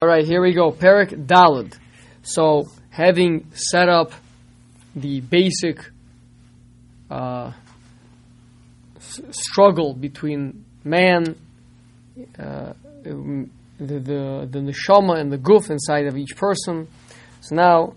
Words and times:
All 0.00 0.08
right, 0.08 0.24
here 0.24 0.40
we 0.40 0.52
go. 0.52 0.70
Perik 0.70 1.26
Dalad. 1.26 1.76
So, 2.22 2.66
having 2.88 3.50
set 3.52 3.88
up 3.88 4.12
the 4.94 5.20
basic 5.22 5.80
uh, 7.10 7.50
s- 8.94 9.20
struggle 9.32 9.94
between 9.94 10.64
man, 10.84 11.34
uh, 12.38 12.74
um, 13.06 13.50
the, 13.80 13.98
the 13.98 14.48
the 14.48 14.58
neshama 14.60 15.18
and 15.18 15.32
the 15.32 15.36
guf 15.36 15.68
inside 15.68 16.06
of 16.06 16.16
each 16.16 16.36
person. 16.36 16.86
So 17.40 17.56
now, 17.56 17.94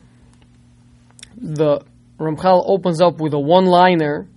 the 1.37 1.85
Ramchal 2.17 2.63
opens 2.65 2.99
up 2.99 3.19
with 3.19 3.35
a 3.35 3.39
one-liner, 3.39 4.27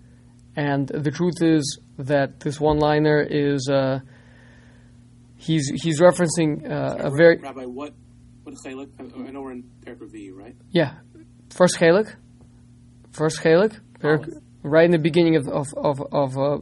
and 0.54 0.86
the 0.86 1.10
truth 1.10 1.40
is 1.40 1.78
that 1.96 2.40
this 2.40 2.60
one-liner 2.60 3.22
is. 3.22 3.70
Uh, 3.70 4.00
he's 5.46 5.66
he's 5.82 6.00
referencing 6.00 6.50
uh, 6.70 7.08
a 7.08 7.10
very 7.10 7.38
Rabbi, 7.38 7.64
what 7.64 7.92
what 8.44 8.54
chalik? 8.64 8.90
I 8.98 9.28
I 9.28 9.30
know 9.30 9.42
we're 9.42 9.52
in 9.52 9.64
Parak 9.84 10.10
V, 10.12 10.30
right? 10.30 10.56
yeah. 10.70 10.94
First 11.50 11.78
chalik? 11.78 12.14
First 13.12 13.40
chalik? 13.40 13.78
Right 14.62 14.84
in 14.84 14.90
the 14.90 14.98
beginning 14.98 15.36
of 15.36 15.48
of 15.48 15.66
of, 15.76 15.96
of 16.12 16.38
uh, 16.38 16.58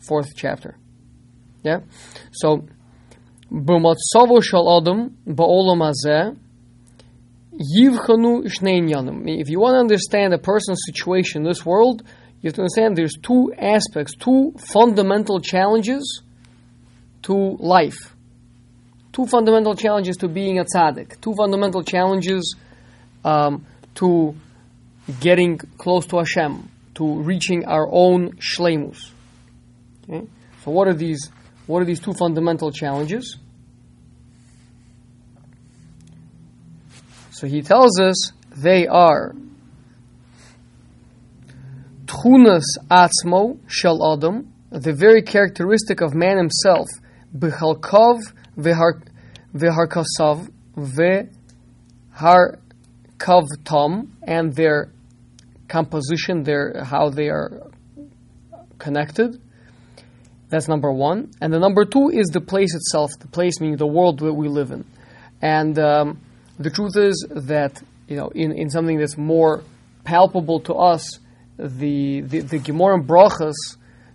fourth 0.00 0.30
chapter. 0.36 0.78
Yeah? 1.62 1.80
So 2.32 2.66
b'matzovo 3.50 4.42
shel 4.42 4.66
adam 4.76 5.16
ba'olam 5.26 5.80
hazeh 5.80 6.36
yivchanu 7.76 8.44
inyanim 8.44 9.40
if 9.40 9.48
you 9.48 9.60
want 9.60 9.74
to 9.74 9.78
understand 9.78 10.34
a 10.34 10.38
person's 10.38 10.80
situation 10.86 11.42
in 11.42 11.48
this 11.48 11.64
world 11.64 12.02
you 12.40 12.48
have 12.48 12.54
to 12.54 12.62
understand 12.62 12.96
there's 12.96 13.14
two 13.22 13.52
aspects 13.56 14.14
two 14.16 14.52
fundamental 14.58 15.40
challenges 15.40 16.22
to 17.22 17.56
life 17.60 18.13
two 19.14 19.26
fundamental 19.26 19.74
challenges 19.74 20.18
to 20.18 20.28
being 20.28 20.58
a 20.58 20.64
tzaddik 20.64 21.18
two 21.22 21.34
fundamental 21.34 21.82
challenges 21.82 22.56
um, 23.24 23.64
to 23.94 24.34
getting 25.20 25.58
close 25.78 26.06
to 26.06 26.18
Hashem, 26.18 26.68
to 26.94 27.20
reaching 27.22 27.64
our 27.66 27.88
own 27.90 28.32
shleimus. 28.36 29.10
Okay? 30.08 30.26
So, 30.64 30.70
what 30.70 30.88
are 30.88 30.94
these? 30.94 31.30
What 31.66 31.80
are 31.80 31.84
these 31.86 32.00
two 32.00 32.12
fundamental 32.12 32.70
challenges? 32.70 33.38
So 37.30 37.48
he 37.48 37.62
tells 37.62 37.98
us 37.98 38.32
they 38.56 38.86
are 38.86 39.34
tchunas 42.06 42.64
atzmo 42.90 43.58
shel 43.66 44.12
adam, 44.12 44.52
the 44.70 44.92
very 44.92 45.22
characteristic 45.22 46.00
of 46.00 46.14
man 46.14 46.36
himself, 46.36 46.86
b'chalkov 47.36 48.20
v'har 48.56 49.00
kavtam 53.18 54.08
and 54.22 54.54
their 54.54 54.90
composition, 55.68 56.42
their 56.42 56.84
how 56.84 57.08
they 57.10 57.28
are 57.28 57.70
connected. 58.78 59.40
That's 60.48 60.68
number 60.68 60.92
one. 60.92 61.32
And 61.40 61.52
the 61.52 61.58
number 61.58 61.84
two 61.84 62.10
is 62.10 62.26
the 62.28 62.40
place 62.40 62.74
itself, 62.74 63.10
the 63.18 63.28
place 63.28 63.60
meaning 63.60 63.76
the 63.76 63.86
world 63.86 64.18
that 64.20 64.32
we 64.32 64.48
live 64.48 64.70
in. 64.70 64.84
And 65.40 65.78
um, 65.78 66.20
the 66.58 66.70
truth 66.70 66.96
is 66.96 67.26
that 67.30 67.82
you 68.08 68.16
know, 68.16 68.28
in, 68.28 68.52
in 68.52 68.70
something 68.70 68.98
that's 68.98 69.16
more 69.16 69.62
palpable 70.04 70.60
to 70.60 70.74
us, 70.74 71.18
the 71.58 72.20
the, 72.20 72.40
the 72.40 72.58
Gemara 72.58 73.00
Brachas 73.00 73.54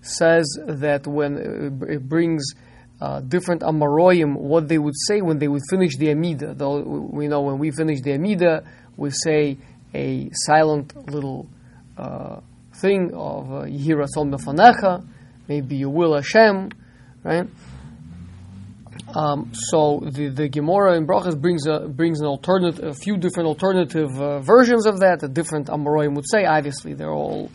says 0.01 0.45
that 0.65 1.07
when 1.07 1.81
uh, 1.81 1.85
it 1.85 2.07
brings 2.07 2.53
uh, 3.01 3.21
different 3.21 3.61
Amoraim, 3.61 4.35
what 4.35 4.67
they 4.67 4.77
would 4.77 4.95
say 5.07 5.21
when 5.21 5.39
they 5.39 5.47
would 5.47 5.61
finish 5.69 5.95
the 5.97 6.11
Amida. 6.11 6.53
Though 6.53 6.79
we 6.79 7.27
know 7.27 7.41
when 7.41 7.57
we 7.57 7.71
finish 7.71 8.01
the 8.01 8.13
Amida, 8.13 8.63
we 8.97 9.11
say 9.11 9.57
a 9.93 10.29
silent 10.33 10.95
little 11.09 11.47
uh, 11.97 12.41
thing 12.75 13.11
of 13.13 13.47
Yihira 13.47 14.07
Sol 14.07 14.25
Mefanecha, 14.25 15.05
maybe 15.47 15.75
you 15.75 15.89
will 15.89 16.15
Hashem, 16.15 16.69
right? 17.23 17.47
Um, 19.15 19.51
so 19.53 20.01
the, 20.03 20.29
the 20.29 20.49
Gemara 20.49 20.95
in 20.95 21.07
Brachas 21.07 21.39
brings 21.39 21.65
a 21.65 21.79
brings 21.87 22.21
an 22.21 22.27
alternative, 22.27 22.83
a 22.83 22.93
few 22.93 23.17
different 23.17 23.47
alternative 23.47 24.09
uh, 24.21 24.39
versions 24.39 24.85
of 24.85 24.99
that. 24.99 25.23
A 25.23 25.27
different 25.27 25.67
Amoraim 25.67 26.15
would 26.15 26.29
say. 26.29 26.45
Obviously, 26.45 26.93
they're 26.93 27.11
all 27.11 27.49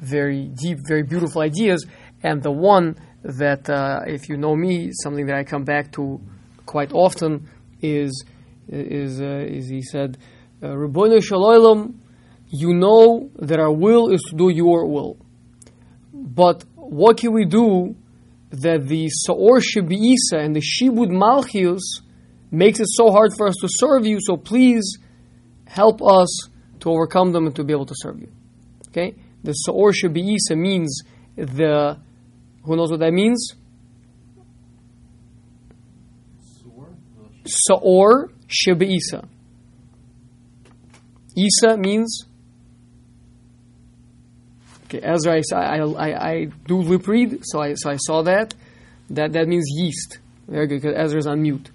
very 0.00 0.46
deep, 0.46 0.78
very 0.88 1.04
beautiful 1.04 1.40
ideas. 1.40 1.86
And 2.22 2.42
the 2.42 2.50
one 2.50 2.96
that, 3.28 3.68
uh, 3.68 4.00
if 4.06 4.28
you 4.28 4.36
know 4.36 4.56
me, 4.56 4.90
something 4.92 5.26
that 5.26 5.36
I 5.36 5.44
come 5.44 5.64
back 5.64 5.92
to 5.92 6.20
quite 6.66 6.92
often 6.92 7.48
is 7.80 8.24
is 8.68 9.20
uh, 9.20 9.44
is 9.46 9.68
he 9.68 9.82
said, 9.82 10.18
"Rabbeinu 10.62 11.22
Shalom, 11.22 12.00
you 12.48 12.74
know 12.74 13.30
that 13.36 13.60
our 13.60 13.72
will 13.72 14.10
is 14.10 14.22
to 14.30 14.36
do 14.36 14.48
your 14.48 14.86
will, 14.86 15.16
but 16.12 16.64
what 16.74 17.18
can 17.18 17.32
we 17.32 17.44
do?" 17.44 17.94
that 18.50 18.86
the 18.88 19.08
Sa'or 19.10 19.60
Shibi'isa 19.60 20.42
and 20.42 20.56
the 20.56 20.60
Shibud 20.60 21.10
Malchius 21.10 22.02
makes 22.50 22.80
it 22.80 22.86
so 22.88 23.10
hard 23.10 23.32
for 23.36 23.46
us 23.46 23.54
to 23.60 23.68
serve 23.70 24.06
you, 24.06 24.18
so 24.20 24.36
please 24.36 24.98
help 25.66 26.00
us 26.02 26.48
to 26.80 26.90
overcome 26.90 27.32
them 27.32 27.46
and 27.46 27.54
to 27.56 27.64
be 27.64 27.72
able 27.72 27.86
to 27.86 27.94
serve 27.96 28.20
you. 28.20 28.28
Okay? 28.88 29.14
The 29.44 29.52
Sa'or 29.52 29.92
Shibi'isa 29.92 30.56
means 30.56 31.02
the, 31.36 31.98
who 32.68 32.76
knows 32.76 32.90
what 32.90 33.00
that 33.00 33.12
means? 33.12 33.54
Sa'or 37.44 38.30
Shibi'isa. 38.46 39.26
Isa 41.34 41.76
means 41.78 42.26
Okay, 44.84 45.00
Ezra, 45.02 45.34
I, 45.34 45.42
I, 45.52 45.78
I, 45.80 46.30
I 46.30 46.44
do 46.66 46.78
lip 46.78 47.06
read, 47.06 47.40
so 47.42 47.60
I, 47.60 47.74
so 47.74 47.90
I 47.90 47.96
saw 47.96 48.22
that. 48.22 48.54
That 49.10 49.34
that 49.34 49.46
means 49.46 49.66
yeast. 49.68 50.18
Very 50.46 50.66
good, 50.66 50.80
because 50.80 50.96
Ezra's 50.96 51.26
on 51.26 51.42
mute. 51.42 51.70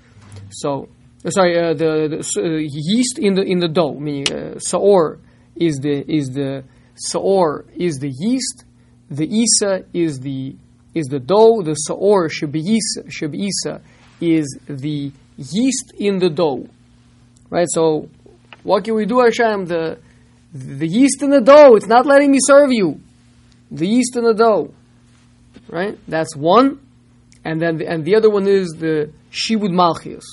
So, 0.49 0.89
uh, 1.23 1.29
sorry, 1.29 1.55
uh, 1.59 1.73
the, 1.75 2.07
the 2.09 2.41
uh, 2.41 2.57
yeast 2.57 3.19
in 3.19 3.35
the 3.35 3.43
in 3.43 3.59
the 3.59 3.67
dough, 3.67 3.93
meaning 3.99 4.33
uh, 4.33 4.57
saor 4.57 5.19
is 5.55 5.77
the 5.77 6.03
is 6.11 6.29
the 6.29 6.63
saor 6.95 7.65
is 7.75 7.97
the 7.97 8.09
yeast. 8.09 8.65
The 9.11 9.27
isa 9.27 9.85
is 9.93 10.19
the 10.19 10.55
is 10.93 11.07
the 11.07 11.19
dough. 11.19 11.61
The 11.61 11.73
saor 11.73 12.29
shabisa 12.29 13.07
shabisa 13.07 13.81
is 14.21 14.57
the 14.67 15.11
yeast 15.37 15.93
in 15.97 16.19
the 16.19 16.29
dough. 16.29 16.67
Right. 17.49 17.67
So, 17.69 18.09
what 18.63 18.83
can 18.83 18.95
we 18.95 19.05
do, 19.05 19.19
Hashem? 19.19 19.65
The 19.65 19.99
the 20.53 20.87
yeast 20.87 21.23
in 21.23 21.31
the 21.31 21.41
dough, 21.41 21.75
it's 21.75 21.87
not 21.87 22.05
letting 22.05 22.31
me 22.31 22.37
serve 22.39 22.71
you. 22.71 22.99
The 23.71 23.87
yeast 23.87 24.15
in 24.15 24.23
the 24.23 24.33
dough. 24.33 24.71
Right? 25.67 25.97
That's 26.07 26.35
one. 26.35 26.79
And 27.43 27.59
then 27.59 27.77
the, 27.77 27.87
and 27.87 28.05
the 28.05 28.15
other 28.15 28.29
one 28.29 28.47
is 28.47 28.69
the 28.77 29.11
Shibud 29.31 29.71
Malchius. 29.71 30.23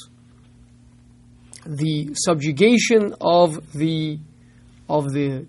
The 1.66 2.10
subjugation 2.14 3.14
of 3.20 3.72
the 3.72 4.18
of 4.88 5.12
the 5.12 5.46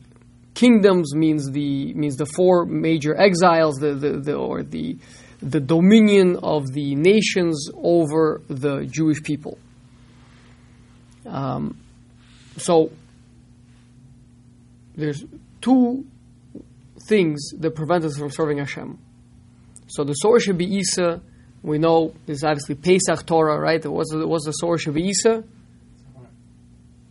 kingdoms 0.62 1.16
means 1.16 1.50
the 1.52 1.94
means 1.96 2.16
the 2.18 2.26
four 2.38 2.66
major 2.66 3.14
exiles, 3.20 3.76
the, 3.78 3.94
the, 4.04 4.12
the 4.28 4.36
or 4.36 4.62
the 4.62 4.98
the 5.42 5.60
dominion 5.60 6.38
of 6.44 6.72
the 6.72 6.96
nations 6.96 7.70
over 7.76 8.42
the 8.48 8.86
Jewish 8.86 9.24
people. 9.24 9.58
Um, 11.26 11.78
so 12.58 12.92
there's 14.96 15.26
two 15.62 16.06
things 17.08 17.40
that 17.58 17.72
prevent 17.72 18.06
us 18.06 18.18
from 18.18 18.30
serving 18.30 18.60
Hashem. 18.60 19.00
So 19.88 20.04
the 20.04 20.14
source 20.14 20.44
should 20.44 20.60
be 20.60 20.76
Isa. 20.82 21.22
We 21.64 21.80
know 21.80 22.14
this 22.28 22.38
is 22.38 22.44
obviously 22.44 22.76
Pesach 22.76 23.26
Torah, 23.26 23.60
right? 23.60 23.84
What's 23.84 24.14
what's 24.14 24.46
the 24.46 24.52
source 24.52 24.86
of 24.86 24.96
Isa? 24.96 25.44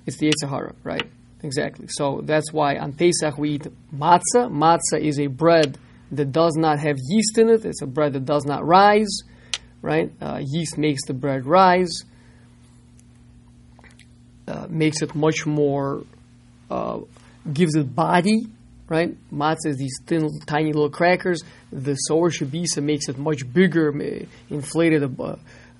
It's 0.06 0.18
the 0.18 0.26
Yetzer 0.30 0.48
Hara, 0.48 0.74
right? 0.84 1.08
Exactly. 1.42 1.86
So 1.88 2.20
that's 2.22 2.52
why 2.52 2.76
on 2.76 2.92
Pesach 2.92 3.38
we 3.38 3.52
eat 3.52 3.66
matzah. 3.94 4.50
Matzah 4.50 5.00
is 5.00 5.18
a 5.18 5.26
bread 5.26 5.78
that 6.12 6.32
does 6.32 6.54
not 6.56 6.78
have 6.80 6.96
yeast 7.08 7.38
in 7.38 7.48
it. 7.48 7.64
It's 7.64 7.82
a 7.82 7.86
bread 7.86 8.12
that 8.12 8.24
does 8.24 8.44
not 8.44 8.66
rise, 8.66 9.20
right? 9.80 10.12
Uh, 10.20 10.40
yeast 10.44 10.76
makes 10.76 11.04
the 11.06 11.14
bread 11.14 11.46
rise, 11.46 12.04
uh, 14.48 14.66
makes 14.68 15.02
it 15.02 15.14
much 15.14 15.46
more, 15.46 16.04
uh, 16.70 16.98
gives 17.52 17.74
it 17.74 17.94
body, 17.94 18.46
right? 18.88 19.16
Matzah 19.32 19.66
is 19.66 19.76
these 19.76 19.98
thin, 20.06 20.28
tiny 20.46 20.72
little 20.72 20.90
crackers. 20.90 21.42
The 21.72 21.94
sour 21.94 22.30
shabisa 22.30 22.82
makes 22.82 23.08
it 23.08 23.16
much 23.16 23.50
bigger, 23.50 23.88
inflated, 24.50 25.18
uh, 25.18 25.36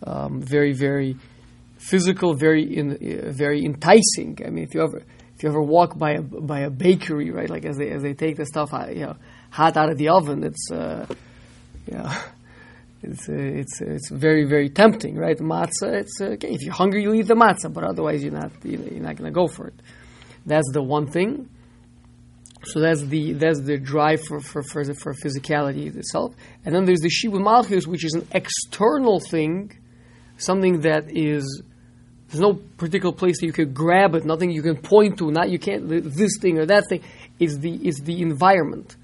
um, 0.07 0.41
very, 0.41 0.73
very 0.73 1.17
physical, 1.77 2.35
very, 2.35 2.62
in, 2.77 2.93
uh, 2.93 3.33
very 3.33 3.65
enticing. 3.65 4.39
I 4.47 4.51
mean, 4.51 4.65
if 4.65 4.75
you 4.75 4.83
ever, 4.83 5.03
if 5.41 5.45
you 5.45 5.49
ever 5.49 5.63
walk 5.63 5.97
by 5.97 6.11
a 6.17 6.21
by 6.21 6.61
a 6.61 6.69
bakery, 6.69 7.31
right? 7.31 7.49
Like 7.49 7.65
as 7.65 7.79
they 7.79 7.89
as 7.89 8.03
they 8.03 8.13
take 8.13 8.37
the 8.37 8.45
stuff, 8.45 8.75
out, 8.75 8.95
you 8.95 9.07
know, 9.07 9.17
hot 9.49 9.75
out 9.79 9.89
of 9.89 9.97
the 9.97 10.11
oven, 10.11 10.45
it's, 10.45 10.71
uh, 10.71 11.07
you 11.87 11.97
know, 11.97 12.13
it's 13.03 13.27
uh, 13.27 13.33
it's 13.33 13.81
it's 13.81 14.11
very 14.11 14.45
very 14.45 14.69
tempting, 14.69 15.17
right? 15.17 15.39
Matzah. 15.39 16.01
It's 16.03 16.21
uh, 16.21 16.35
okay 16.35 16.53
if 16.53 16.61
you're 16.61 16.75
hungry, 16.75 17.05
you 17.05 17.15
eat 17.15 17.27
the 17.27 17.37
matzah, 17.37 17.73
but 17.73 17.85
otherwise 17.85 18.23
you're 18.23 18.35
not 18.35 18.53
you're 18.65 19.01
not 19.01 19.17
to 19.17 19.31
go 19.31 19.47
for 19.47 19.69
it. 19.69 19.81
That's 20.45 20.71
the 20.75 20.83
one 20.83 21.07
thing. 21.07 21.49
So 22.65 22.81
that's 22.81 23.01
the 23.01 23.33
that's 23.33 23.63
the 23.63 23.79
drive 23.79 24.21
for 24.21 24.41
for 24.41 24.63
for, 24.63 24.85
for 24.93 25.15
physicality 25.15 25.97
itself, 25.97 26.35
and 26.67 26.75
then 26.75 26.85
there's 26.85 27.01
the 27.01 27.09
shibud 27.09 27.43
malchus, 27.43 27.87
which 27.87 28.05
is 28.05 28.13
an 28.13 28.29
external 28.33 29.21
thing, 29.21 29.73
something 30.37 30.81
that 30.81 31.05
is 31.09 31.63
there's 32.31 32.41
no 32.41 32.55
particular 32.55 33.12
place 33.12 33.41
that 33.41 33.47
you 33.47 33.53
can 33.53 33.73
grab 33.73 34.15
it, 34.15 34.25
nothing 34.25 34.53
you 34.53 34.62
can 34.62 34.77
point 34.77 35.19
to, 35.19 35.32
not 35.32 35.50
you 35.50 35.59
can't 35.59 35.88
this 35.88 36.38
thing 36.41 36.59
or 36.59 36.67
that 36.67 36.85
thing. 36.88 37.03
Is 37.41 37.59
the 37.59 37.73
is 37.87 37.97
the 37.97 38.23
environment, 38.23 38.94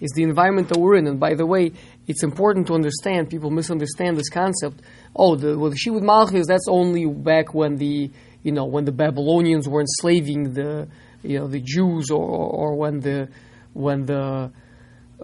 is 0.00 0.10
the 0.14 0.22
environment 0.22 0.68
that 0.68 0.78
we're 0.78 0.96
in. 0.96 1.06
And 1.06 1.18
by 1.18 1.34
the 1.34 1.46
way, 1.46 1.72
it's 2.06 2.22
important 2.22 2.66
to 2.66 2.74
understand. 2.74 3.30
People 3.30 3.50
misunderstand 3.50 4.18
this 4.18 4.28
concept. 4.28 4.80
Oh, 5.16 5.34
the 5.34 5.58
well, 5.58 5.70
the 5.70 5.76
shibud 5.76 6.02
malchus 6.02 6.46
that's 6.46 6.68
only 6.68 7.06
back 7.06 7.54
when 7.54 7.76
the 7.76 8.10
you 8.42 8.52
know 8.52 8.66
when 8.66 8.84
the 8.84 8.92
Babylonians 8.92 9.66
were 9.66 9.80
enslaving 9.80 10.52
the 10.52 10.86
you 11.22 11.38
know 11.38 11.46
the 11.46 11.60
Jews 11.60 12.10
or, 12.10 12.22
or 12.22 12.74
when 12.74 13.00
the 13.00 13.28
when 13.72 14.04
the 14.04 14.50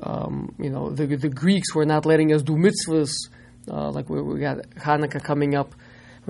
um, 0.02 0.54
you 0.58 0.70
know 0.70 0.88
the, 0.88 1.04
the 1.04 1.28
Greeks 1.28 1.74
were 1.74 1.84
not 1.84 2.06
letting 2.06 2.32
us 2.32 2.42
do 2.42 2.54
mitzvahs 2.54 3.12
uh, 3.68 3.90
like 3.90 4.08
we, 4.08 4.22
we 4.22 4.40
got 4.40 4.58
Hanukkah 4.76 5.22
coming 5.22 5.54
up 5.54 5.74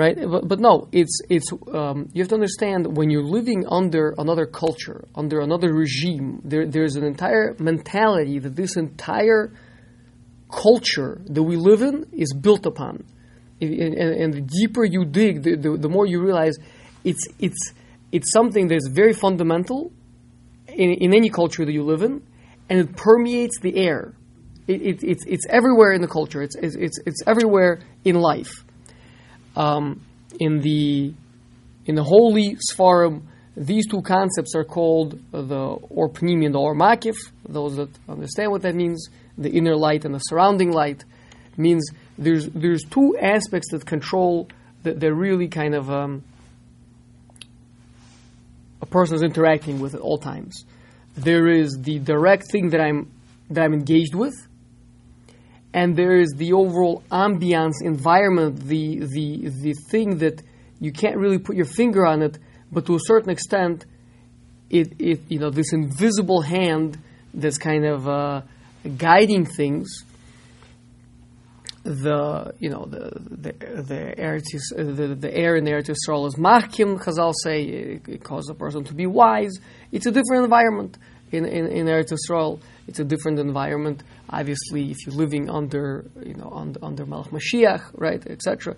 right 0.01 0.17
but, 0.33 0.43
but 0.51 0.59
no 0.69 0.89
it's 1.01 1.17
it's 1.29 1.49
um, 1.81 2.09
you 2.13 2.21
have 2.23 2.29
to 2.35 2.39
understand 2.43 2.97
when 2.97 3.11
you're 3.11 3.31
living 3.39 3.61
under 3.69 4.05
another 4.25 4.47
culture 4.47 5.01
under 5.15 5.41
another 5.41 5.71
regime 5.85 6.41
there, 6.45 6.67
there's 6.67 6.97
an 7.01 7.05
entire 7.05 7.55
mentality 7.59 8.39
that 8.39 8.55
this 8.63 8.77
entire 8.77 9.53
culture 10.51 11.13
that 11.27 11.43
we 11.43 11.57
live 11.57 11.83
in 11.83 11.97
is 12.13 12.33
built 12.47 12.65
upon 12.67 12.95
and, 13.61 13.95
and, 14.23 14.33
the 14.33 14.41
deeper 14.41 14.85
you 14.85 15.05
dig 15.05 15.43
the, 15.43 15.55
the, 15.55 15.71
the 15.77 15.89
more 15.89 16.07
you 16.07 16.19
realize 16.21 16.57
it's 17.05 17.25
it's 17.39 17.63
it's 18.13 18.33
something 18.33 18.69
that's 18.69 18.89
very 18.89 19.13
fundamental 19.13 19.93
in, 20.67 20.91
in 20.91 21.15
any 21.15 21.31
culture 21.31 21.65
that 21.65 21.73
you 21.73 21.83
live 21.83 22.03
in, 22.03 22.23
and 22.69 22.81
it 22.81 22.97
permeates 22.97 23.59
the 23.61 23.77
air. 23.77 24.15
It, 24.67 24.83
it, 24.83 25.05
it's, 25.05 25.25
it's 25.27 25.47
everywhere 25.49 25.93
in 25.93 26.01
the 26.01 26.09
culture. 26.09 26.43
It's, 26.43 26.57
it's, 26.57 26.99
it's 27.07 27.23
everywhere 27.27 27.81
in 28.05 28.17
life. 28.17 28.65
Um, 29.57 30.01
in 30.39 30.61
the 30.61 31.13
in 31.87 31.95
the 31.95 32.05
holy 32.05 32.57
Sfarim, 32.71 33.23
these 33.57 33.87
two 33.87 34.03
concepts 34.03 34.55
are 34.55 34.65
called 34.65 35.21
the 35.33 35.79
Or 35.91 36.09
Pnimi 36.09 36.47
and 36.47 36.55
the 36.55 36.61
Or 36.61 36.75
Makif. 36.75 37.17
Those 37.49 37.77
that 37.77 37.89
understand 38.09 38.53
what 38.53 38.63
that 38.63 38.75
means, 38.75 39.09
the 39.37 39.51
inner 39.51 39.77
light 39.77 40.05
and 40.05 40.15
the 40.15 40.19
surrounding 40.19 40.73
light, 40.73 41.05
means 41.57 41.91
there's 42.17 42.47
there's 42.49 42.85
two 42.85 43.17
aspects 43.19 43.71
that 43.73 43.85
control 43.85 44.49
that 44.83 45.01
they're 45.01 45.15
really 45.15 45.49
kind 45.49 45.75
of 45.75 45.91
um, 45.91 46.23
a 48.81 48.87
person 48.87 49.17
is 49.17 49.23
interacting 49.23 49.81
with 49.81 49.95
at 49.95 50.01
all 50.01 50.19
times. 50.19 50.65
There 51.17 51.49
is 51.49 51.77
the 51.81 51.99
direct 51.99 52.51
thing 52.51 52.71
that 52.71 52.81
I'm 52.81 53.11
that 53.51 53.65
I'm 53.65 53.75
engaged 53.75 54.15
with, 54.15 54.35
and 55.73 55.97
there 55.97 56.19
is 56.19 56.33
the 56.37 56.53
overall 56.53 57.03
ambiance, 57.11 57.83
environment, 57.83 58.61
the 58.67 59.01
the 59.01 59.49
the 59.49 59.75
thing 59.91 60.19
that 60.19 60.43
you 60.81 60.93
can't 60.93 61.17
really 61.17 61.39
put 61.39 61.57
your 61.57 61.67
finger 61.67 62.07
on 62.07 62.23
it, 62.23 62.39
but 62.73 62.87
to 62.87 62.95
a 62.95 63.01
certain 63.01 63.31
extent, 63.31 63.85
it 64.69 64.93
it 64.99 65.21
you 65.29 65.39
know 65.39 65.51
this 65.51 65.73
invisible 65.73 66.43
hand 66.43 66.99
that's 67.33 67.59
kind 67.59 67.85
of 67.85 68.09
uh, 68.09 68.43
guiding 68.97 69.47
things 69.47 70.05
the 71.83 72.53
you 72.59 72.69
know 72.69 72.85
the 72.85 73.11
the 73.17 73.83
the 73.83 74.19
air 74.19 74.39
to, 74.39 74.59
the, 74.77 75.15
the 75.15 75.35
air 75.35 75.57
in 75.57 75.65
the 75.65 75.71
Eretz 75.71 75.89
Yisrael 75.89 76.27
is 76.27 76.35
machkim. 76.35 77.01
Chazal 77.01 77.33
say 77.43 77.63
it, 77.63 78.09
it 78.09 78.25
causes 78.25 78.51
a 78.51 78.55
person 78.55 78.85
to 78.85 78.95
be 78.95 79.07
wise. 79.07 79.59
It's 79.91 80.07
a 80.07 80.11
different 80.11 80.45
environment 80.45 80.99
in 81.33 81.45
in, 81.45 81.67
in 81.67 81.87
Eretz 81.87 82.13
Yisrael. 82.13 82.61
It's 82.87 82.99
a 82.99 83.05
different 83.05 83.39
environment. 83.39 84.03
Obviously, 84.29 84.91
if 84.91 85.07
you're 85.07 85.15
living 85.15 85.49
under 85.51 86.05
you 86.25 86.35
know 86.35 86.51
under, 86.55 86.85
under 86.85 87.07
Malach 87.07 87.29
Mashiach, 87.29 87.91
right, 87.95 88.25
etc. 88.27 88.77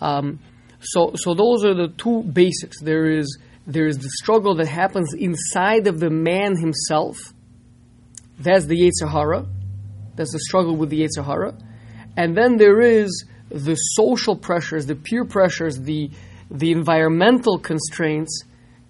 Um, 0.00 0.40
so 0.80 1.12
so 1.14 1.34
those 1.34 1.64
are 1.64 1.74
the 1.74 1.88
two 1.88 2.22
basics. 2.22 2.80
There 2.80 3.10
is 3.10 3.38
there 3.66 3.86
is 3.86 3.98
the 3.98 4.10
struggle 4.22 4.54
that 4.56 4.68
happens 4.68 5.14
inside 5.14 5.86
of 5.86 6.00
the 6.00 6.10
man 6.10 6.56
himself. 6.56 7.18
That's 8.38 8.64
the 8.66 8.76
Yetzer 8.76 9.10
Hara. 9.10 9.46
That's 10.16 10.32
the 10.32 10.40
struggle 10.40 10.76
with 10.76 10.90
the 10.90 11.02
Yetzer 11.02 11.24
Hara 11.24 11.54
and 12.16 12.36
then 12.36 12.56
there 12.56 12.80
is 12.80 13.24
the 13.48 13.74
social 13.74 14.36
pressures, 14.36 14.86
the 14.86 14.94
peer 14.94 15.24
pressures, 15.24 15.78
the 15.78 16.10
the 16.50 16.72
environmental 16.72 17.58
constraints 17.58 18.42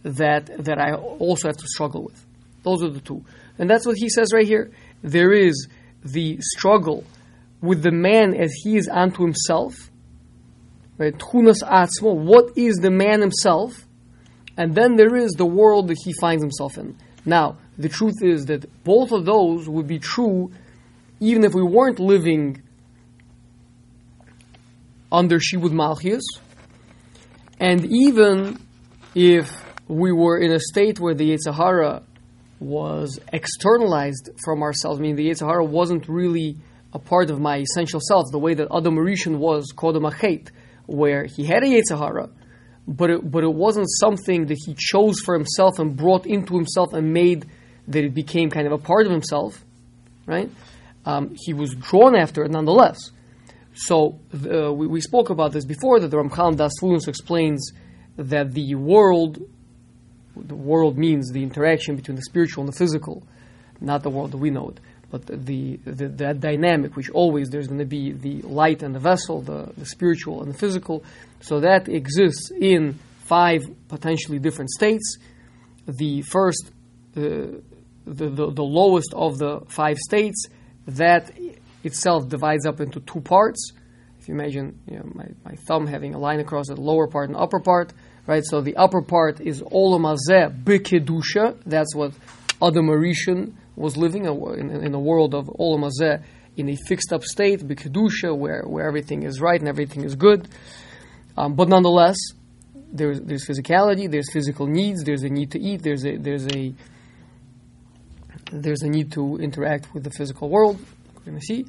that 0.03 0.65
that 0.65 0.79
I 0.79 0.95
also 0.95 1.49
have 1.49 1.57
to 1.57 1.67
struggle 1.67 2.05
with. 2.05 2.27
Those 2.63 2.83
are 2.83 2.91
the 2.91 3.01
two. 3.01 3.25
And 3.59 3.69
that's 3.69 3.87
what 3.87 3.97
he 3.97 4.09
says 4.09 4.33
right 4.33 4.47
here. 4.47 4.71
There 5.03 5.33
is 5.33 5.69
the 6.03 6.39
struggle 6.41 7.05
with 7.61 7.83
the 7.83 7.91
man 7.91 8.35
as 8.35 8.53
he 8.63 8.77
is 8.77 8.89
unto 8.89 9.23
himself. 9.23 9.91
Right? 10.99 11.15
what 11.33 12.59
is 12.59 12.77
the 12.77 12.91
man 12.91 13.21
himself? 13.21 13.87
And 14.57 14.75
then 14.75 14.97
there 14.97 15.17
is 15.17 15.33
the 15.33 15.47
world 15.47 15.89
that 15.89 15.97
he 16.05 16.13
finds 16.13 16.43
himself 16.43 16.77
in. 16.77 16.97
Now, 17.25 17.57
the 17.79 17.89
truth 17.89 18.23
is 18.23 18.47
that 18.47 18.67
both 18.85 19.13
of 19.13 19.25
those 19.25 19.69
would 19.69 19.87
be 19.87 19.99
true 19.99 20.53
even 21.21 21.45
if 21.45 21.55
we 21.55 21.63
weren't 21.63 21.99
living 21.99 22.63
under 25.13 25.39
Shibud 25.39 25.73
Malchus. 25.73 26.23
And 27.59 27.85
even 27.87 28.59
if 29.15 29.51
we 29.87 30.13
were 30.13 30.39
in 30.39 30.53
a 30.53 30.61
state 30.61 30.99
where 30.99 31.15
the 31.15 31.31
Yetzer 31.31 31.55
Hara 31.55 32.03
was 32.61 33.19
externalized 33.33 34.31
from 34.45 34.63
ourselves, 34.63 35.01
meaning 35.01 35.17
the 35.17 35.31
Yetzer 35.31 35.47
Hara 35.47 35.65
wasn't 35.65 36.09
really 36.09 36.57
a 36.93 36.99
part 36.99 37.31
of 37.31 37.41
my 37.41 37.59
essential 37.59 38.01
self, 38.01 38.27
the 38.31 38.39
way 38.39 38.55
that 38.55 38.69
Adam 38.75 38.97
Rishon 38.97 39.39
was 39.39 39.73
Kodem 39.75 40.11
Achet, 40.11 40.51
where 40.87 41.25
he 41.25 41.45
had 41.45 41.63
a 41.63 41.67
Yetzer 41.67 41.99
Hara, 41.99 42.29
but 42.87 43.11
it, 43.11 43.31
but 43.31 43.45
it 43.45 43.53
wasn't 43.53 43.89
something 43.89 44.47
that 44.47 44.59
he 44.67 44.75
chose 44.77 45.21
for 45.21 45.35
himself 45.35 45.79
and 45.79 45.97
brought 45.97 46.27
into 46.27 46.55
himself 46.55 46.93
and 46.93 47.13
made 47.13 47.47
that 47.89 48.05
it 48.05 48.15
became 48.15 48.51
kind 48.51 48.67
of 48.67 48.73
a 48.73 48.79
part 48.79 49.07
of 49.07 49.13
himself, 49.13 49.65
right? 50.27 50.51
Um, 51.05 51.35
he 51.35 51.55
was 51.55 51.75
drawn 51.75 52.15
after 52.15 52.45
it 52.45 52.51
nonetheless. 52.51 53.11
So 53.75 54.21
uh, 54.35 54.73
we, 54.73 54.87
we, 54.87 55.01
spoke 55.01 55.31
about 55.31 55.53
this 55.53 55.65
before 55.65 56.01
that 56.01 56.09
the 56.09 56.17
Ramchal 56.17 56.57
Das 56.57 56.73
explains 57.09 57.73
that 58.17 58.53
the 58.53 58.75
world, 58.75 59.39
the 60.47 60.55
world 60.55 60.99
means 60.99 61.31
the 61.31 61.43
interaction 61.43 61.97
between 61.97 62.17
the 62.17 62.23
spiritual 62.23 62.65
and 62.65 62.73
the 62.73 62.77
physical, 62.77 63.23
not 63.81 64.03
the 64.03 64.11
world 64.11 64.33
that 64.33 64.39
we 64.39 64.51
know 64.51 64.71
it, 64.71 64.81
but 65.11 65.27
the, 65.27 65.77
the 65.85 66.09
that 66.09 66.41
dynamic 66.41 66.97
which 66.97 67.11
always 67.11 67.49
there's 67.51 67.67
going 67.67 67.81
to 67.81 67.85
be 67.85 68.13
the 68.13 68.43
light 68.43 68.83
and 68.83 68.95
the 68.95 69.01
vessel, 69.01 69.41
the, 69.43 69.73
the 69.77 69.87
spiritual 69.87 70.43
and 70.43 70.53
the 70.53 70.59
physical. 70.59 71.03
So 71.41 71.61
that 71.61 71.89
exists 71.89 72.51
in 72.51 72.99
five 73.25 73.63
potentially 73.89 74.39
different 74.39 74.71
states. 74.71 75.19
The 75.87 76.23
first, 76.23 76.71
uh, 77.17 77.21
the, 77.21 77.61
the 78.07 78.51
the 78.53 78.63
lowest 78.63 79.13
of 79.15 79.39
the 79.39 79.63
five 79.69 79.99
states, 79.99 80.47
that 80.87 81.31
itself 81.83 82.29
divides 82.29 82.67
up 82.67 82.81
into 82.81 83.01
two 83.01 83.21
parts. 83.21 83.73
If 84.19 84.29
you 84.29 84.35
imagine 84.35 84.79
you 84.87 84.99
know, 84.99 85.11
my, 85.15 85.27
my 85.45 85.55
thumb 85.67 85.87
having 85.87 86.15
a 86.15 86.19
line 86.19 86.41
across 86.41 86.69
the 86.69 86.81
lower 86.81 87.07
part 87.07 87.29
and 87.29 87.37
upper 87.37 87.59
part, 87.59 87.93
right? 88.27 88.45
So 88.45 88.61
the 88.61 88.77
upper 88.77 89.03
part 89.03 89.41
is 89.41 89.63
Olam 89.63 90.03
Hazeh 90.03 90.63
B'Kedusha. 90.63 91.57
That's 91.67 91.95
what 91.95 92.13
Adam 92.63 92.89
Rishon 92.89 93.55
was 93.77 93.97
living 93.97 94.27
in, 94.27 94.71
in, 94.71 94.85
in 94.85 94.95
a 94.95 95.01
world 95.01 95.35
of 95.35 95.47
Olam 95.47 95.89
Hazeh 95.89 96.23
in 96.57 96.69
a 96.69 96.77
fixed 96.87 97.13
up 97.13 97.23
state, 97.25 97.61
B'Kedusha, 97.61 98.37
where, 98.37 98.63
where 98.67 98.87
everything 98.87 99.23
is 99.23 99.41
right 99.41 99.59
and 99.59 99.69
everything 99.69 100.05
is 100.05 100.15
good. 100.15 100.49
Um, 101.37 101.55
but 101.55 101.69
nonetheless, 101.69 102.17
there's, 102.93 103.21
there's 103.21 103.47
physicality, 103.47 104.11
there's 104.11 104.33
physical 104.33 104.67
needs, 104.67 105.05
there's 105.05 105.23
a 105.23 105.29
need 105.29 105.53
to 105.53 105.61
eat, 105.61 105.83
there's 105.83 106.05
a, 106.05 106.17
there's 106.17 106.47
a 106.49 106.75
there's 108.53 108.83
a 108.83 108.89
need 108.89 109.13
to 109.13 109.37
interact 109.37 109.95
with 109.95 110.03
the 110.03 110.11
physical 110.11 110.49
world, 110.49 110.79
we're 111.15 111.25
going 111.25 111.39
to 111.39 111.45
see. 111.45 111.67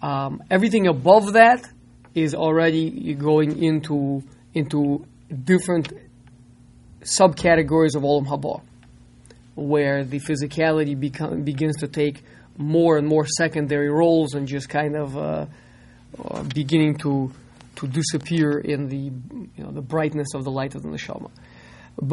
Um, 0.00 0.42
everything 0.50 0.86
above 0.86 1.34
that 1.34 1.68
is 2.14 2.34
already 2.34 3.14
going 3.14 3.62
into 3.62 4.22
into 4.54 5.06
different 5.32 5.92
subcategories 7.02 7.96
of 7.96 8.02
Olam 8.02 8.26
Haba, 8.26 8.62
where 9.54 10.04
the 10.04 10.20
physicality 10.20 10.98
become, 10.98 11.42
begins 11.42 11.76
to 11.78 11.88
take 11.88 12.22
more 12.56 12.98
and 12.98 13.06
more 13.06 13.26
secondary 13.26 13.90
roles 13.90 14.34
and 14.34 14.46
just 14.46 14.68
kind 14.68 14.96
of 14.96 15.16
uh, 15.16 15.46
uh, 16.22 16.42
beginning 16.54 16.96
to 16.98 17.32
to 17.74 17.86
disappear 17.86 18.58
in 18.58 18.88
the 18.88 19.10
you 19.56 19.64
know 19.64 19.70
the 19.70 19.80
brightness 19.80 20.34
of 20.34 20.44
the 20.44 20.50
light 20.50 20.74
of 20.74 20.82
the 20.82 20.88
neshama. 20.88 21.30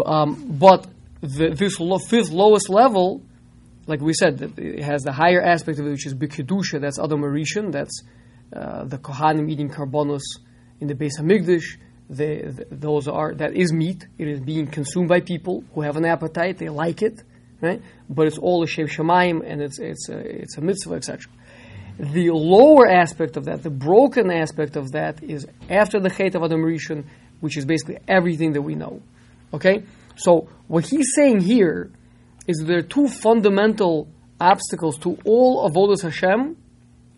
Um, 0.06 0.58
but 0.58 0.88
the, 1.22 1.50
this 1.50 1.80
lo- 1.80 2.00
fifth 2.00 2.32
lowest 2.32 2.70
level 2.70 3.22
like 3.90 4.02
we 4.02 4.14
said, 4.14 4.54
it 4.58 4.84
has 4.84 5.02
the 5.02 5.12
higher 5.12 5.42
aspect 5.42 5.80
of 5.80 5.88
it, 5.88 5.90
which 5.90 6.06
is 6.06 6.14
B'Kedusha, 6.14 6.80
that's 6.80 7.00
Adam 7.00 7.22
Rishon, 7.22 7.72
that's 7.72 8.04
uh, 8.56 8.84
the 8.84 9.00
Kohanim 9.00 9.50
eating 9.52 9.68
karbonos 9.68 10.22
in 10.80 10.88
the 10.88 10.94
Beis 10.94 11.20
Hamikdash. 11.20 11.78
They, 12.10 12.38
th- 12.38 12.68
those 12.72 13.08
are 13.08 13.36
that 13.36 13.56
is 13.56 13.72
meat. 13.72 14.08
It 14.18 14.28
is 14.28 14.40
being 14.40 14.68
consumed 14.68 15.10
by 15.10 15.22
people 15.22 15.64
who 15.74 15.82
have 15.82 15.96
an 15.96 16.06
appetite. 16.06 16.58
They 16.58 16.70
like 16.70 17.04
it, 17.04 17.22
right? 17.62 17.82
But 18.10 18.28
it's 18.28 18.38
all 18.38 18.64
a 18.64 18.68
shem 18.68 18.88
shemaim, 18.88 19.42
and 19.46 19.62
it's 19.62 19.80
it's 19.80 20.10
a, 20.10 20.18
it's 20.18 20.58
a 20.58 20.62
mitzvah, 20.62 20.96
etc. 20.96 21.32
The 22.00 22.32
lower 22.32 22.88
aspect 22.88 23.38
of 23.38 23.46
that, 23.46 23.62
the 23.62 23.70
broken 23.70 24.32
aspect 24.32 24.76
of 24.76 24.94
that, 24.94 25.22
is 25.22 25.46
after 25.70 26.00
the 26.00 26.10
Chet 26.10 26.34
of 26.34 26.44
Adam 26.44 26.62
Rishon, 26.62 27.04
which 27.42 27.58
is 27.58 27.66
basically 27.66 28.00
everything 28.08 28.54
that 28.54 28.62
we 28.62 28.74
know. 28.74 29.02
Okay, 29.54 29.84
so 30.16 30.48
what 30.68 30.86
he's 30.86 31.12
saying 31.16 31.42
here 31.42 31.92
is 32.48 32.64
there 32.66 32.80
are 32.80 32.82
two 32.82 33.08
fundamental 33.08 34.08
obstacles 34.40 34.98
to 35.00 35.18
all 35.26 35.70
avodas 35.70 36.02
Hashem, 36.02 36.58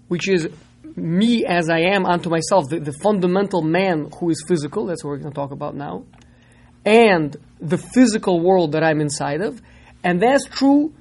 which 0.08 0.28
is 0.28 0.50
me 0.96 1.46
as 1.46 1.70
I 1.70 1.80
am 1.80 2.06
unto 2.06 2.30
myself, 2.30 2.70
the, 2.70 2.80
the 2.80 2.94
fundamental 2.94 3.62
man 3.62 4.10
who 4.20 4.30
is 4.30 4.44
physical. 4.48 4.86
That's 4.86 5.04
what 5.04 5.12
we're 5.12 5.18
going 5.18 5.32
to 5.32 5.36
talk 5.36 5.52
about 5.52 5.76
now, 5.76 6.04
and 6.86 7.36
the 7.60 7.78
physical 7.78 8.40
world 8.40 8.74
that 8.74 8.84
I'm 8.84 9.02
inside 9.02 9.42
of, 9.42 9.62
and 10.04 10.22
that's 10.22 10.46
true 10.46 10.94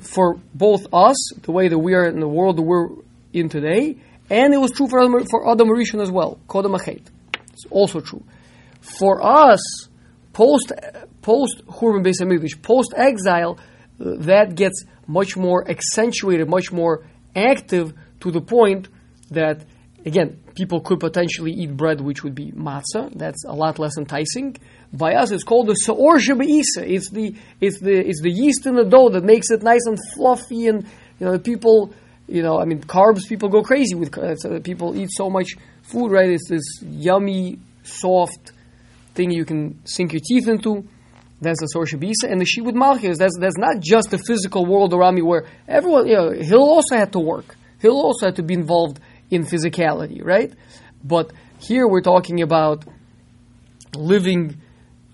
for 0.00 0.38
both 0.54 0.86
us, 0.92 1.16
the 1.42 1.52
way 1.52 1.68
that 1.68 1.78
we 1.78 1.94
are 1.94 2.06
in 2.06 2.20
the 2.20 2.28
world 2.28 2.56
that 2.56 2.62
we're 2.62 2.88
in 3.32 3.48
today, 3.48 3.96
and 4.28 4.54
it 4.54 4.58
was 4.58 4.70
true 4.72 4.88
for 4.88 5.00
for 5.30 5.50
Adam 5.50 5.68
Rishon 5.68 6.00
as 6.00 6.10
well. 6.10 6.38
Kodam 6.48 6.78
Achet. 6.78 7.02
It's 7.52 7.66
also 7.70 8.00
true. 8.00 8.22
For 8.80 9.24
us, 9.24 9.88
post 10.32 10.72
post 11.22 11.62
Hurban 11.66 12.04
Beis 12.04 12.20
Hamikdash, 12.20 12.62
post 12.62 12.94
exile, 12.96 13.58
uh, 14.00 14.16
that 14.20 14.54
gets 14.54 14.84
much 15.06 15.36
more 15.36 15.68
accentuated, 15.68 16.48
much 16.48 16.72
more 16.72 17.04
active 17.34 17.92
to 18.20 18.30
the 18.30 18.40
point 18.40 18.88
that 19.30 19.64
again 20.04 20.42
people 20.54 20.80
could 20.80 20.98
potentially 20.98 21.52
eat 21.52 21.76
bread 21.76 22.00
which 22.00 22.22
would 22.22 22.34
be 22.34 22.52
matzah. 22.52 23.12
That's 23.14 23.44
a 23.44 23.52
lot 23.52 23.78
less 23.78 23.96
enticing. 23.98 24.56
By 24.92 25.14
us, 25.14 25.30
it's 25.30 25.44
called 25.44 25.68
the 25.68 25.74
saor. 25.74 26.16
It's 26.16 27.10
the 27.10 27.34
it's 27.60 27.80
the 27.80 27.98
it's 27.98 28.20
the 28.20 28.30
yeast 28.30 28.66
in 28.66 28.74
the 28.74 28.84
dough 28.84 29.10
that 29.10 29.24
makes 29.24 29.50
it 29.50 29.62
nice 29.62 29.86
and 29.86 29.98
fluffy, 30.14 30.66
and 30.66 30.86
you 31.18 31.26
know 31.26 31.38
people. 31.38 31.92
You 32.26 32.44
know, 32.44 32.60
I 32.60 32.64
mean, 32.64 32.80
carbs. 32.80 33.26
People 33.28 33.48
go 33.48 33.60
crazy 33.60 33.96
with. 33.96 34.16
Uh, 34.16 34.60
people 34.60 34.96
eat 34.96 35.08
so 35.10 35.28
much 35.28 35.56
food, 35.82 36.12
right? 36.12 36.30
It's 36.30 36.48
this 36.48 36.62
yummy, 36.80 37.58
soft 37.82 38.52
thing 39.14 39.30
you 39.30 39.44
can 39.44 39.80
sink 39.84 40.12
your 40.12 40.22
teeth 40.24 40.48
into. 40.48 40.86
That's 41.40 41.60
the 41.60 41.66
source 41.66 41.92
of. 41.92 42.02
And 42.02 42.40
the 42.40 42.44
Shibud 42.44 42.74
Malchus, 42.74 43.18
that's, 43.18 43.36
that's 43.38 43.56
not 43.56 43.80
just 43.80 44.10
the 44.10 44.18
physical 44.18 44.66
world 44.66 44.92
around 44.92 45.14
me 45.14 45.22
where 45.22 45.46
everyone, 45.66 46.06
you 46.06 46.14
know, 46.14 46.30
he'll 46.32 46.58
also 46.60 46.96
had 46.96 47.12
to 47.12 47.18
work. 47.18 47.56
He'll 47.80 48.00
also 48.00 48.26
have 48.26 48.34
to 48.36 48.42
be 48.42 48.54
involved 48.54 49.00
in 49.30 49.44
physicality, 49.44 50.24
right? 50.24 50.52
But 51.04 51.32
here 51.58 51.86
we're 51.86 52.02
talking 52.02 52.42
about 52.42 52.84
living, 53.96 54.56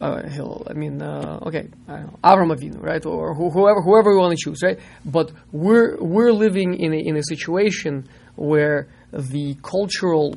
uh, 0.01 0.29
he'll, 0.29 0.67
I 0.69 0.73
mean, 0.73 1.01
uh, 1.01 1.41
okay, 1.47 1.69
I 1.89 2.01
know, 2.01 2.19
Avram 2.25 2.55
Avinu, 2.55 2.83
right? 2.83 3.05
Or 3.05 3.35
wh- 3.35 3.53
whoever, 3.53 3.81
whoever 3.83 4.11
we 4.11 4.17
want 4.17 4.37
to 4.37 4.45
choose, 4.45 4.63
right? 4.63 4.79
But 5.05 5.33
we're, 5.53 5.97
we're 5.99 6.33
living 6.33 6.75
in 6.75 6.93
a, 6.93 6.99
in 6.99 7.17
a 7.17 7.23
situation 7.23 8.09
where 8.35 8.89
the 9.13 9.57
cultural 9.63 10.37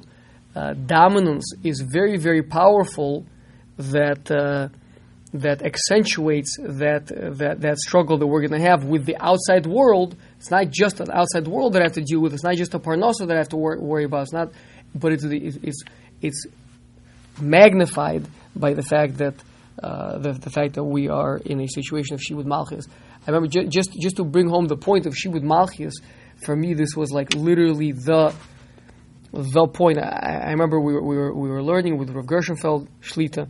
uh, 0.55 0.73
dominance 0.73 1.53
is 1.63 1.81
very, 1.81 2.17
very 2.17 2.43
powerful 2.43 3.25
that 3.77 4.29
uh, 4.29 4.69
that 5.33 5.61
accentuates 5.61 6.57
that 6.59 7.07
that 7.37 7.61
that 7.61 7.77
struggle 7.77 8.17
that 8.17 8.27
we're 8.27 8.41
going 8.45 8.59
to 8.59 8.67
have 8.67 8.83
with 8.83 9.05
the 9.05 9.15
outside 9.17 9.65
world. 9.65 10.15
It's 10.39 10.49
not 10.49 10.69
just 10.69 10.99
an 11.01 11.11
outside 11.11 11.47
world 11.47 11.73
that 11.73 11.81
I 11.81 11.85
have 11.85 11.93
to 11.93 12.01
deal 12.01 12.21
with. 12.21 12.33
It's 12.33 12.43
not 12.43 12.55
just 12.55 12.73
a 12.73 12.79
parnasa 12.79 13.27
that 13.27 13.35
I 13.35 13.37
have 13.39 13.49
to 13.49 13.57
wor- 13.57 13.79
worry 13.79 14.05
about. 14.05 14.23
It's 14.23 14.33
not, 14.33 14.51
but 14.95 15.11
it's 15.11 15.23
it's 15.25 15.83
it's 16.21 16.45
magnified 17.41 18.25
by 18.55 18.73
the 18.73 18.81
fact 18.81 19.17
that 19.17 19.35
uh, 19.83 20.17
the, 20.17 20.31
the 20.33 20.49
fact 20.49 20.75
that 20.75 20.83
we 20.83 21.07
are 21.09 21.37
in 21.37 21.59
a 21.61 21.67
situation 21.67 22.13
of 22.15 22.21
shibud 22.21 22.45
malchus. 22.45 22.87
I 23.27 23.31
remember 23.31 23.47
ju- 23.47 23.67
just 23.67 23.91
just 24.01 24.15
to 24.17 24.23
bring 24.23 24.47
home 24.49 24.67
the 24.67 24.77
point 24.77 25.05
of 25.05 25.13
shibud 25.13 25.43
malchus. 25.43 25.93
For 26.45 26.55
me, 26.55 26.73
this 26.73 26.95
was 26.95 27.11
like 27.11 27.33
literally 27.35 27.91
the 27.91 28.33
the 29.33 29.67
point. 29.67 29.97
I, 29.99 30.43
I 30.47 30.51
remember 30.51 30.79
we 30.79 30.93
were, 30.93 31.03
we 31.03 31.17
were 31.17 31.33
we 31.33 31.49
were 31.49 31.63
learning 31.63 31.97
with 31.97 32.09
Rav 32.11 32.25
Gershenfeld 32.25 32.87
Shlita, 33.01 33.49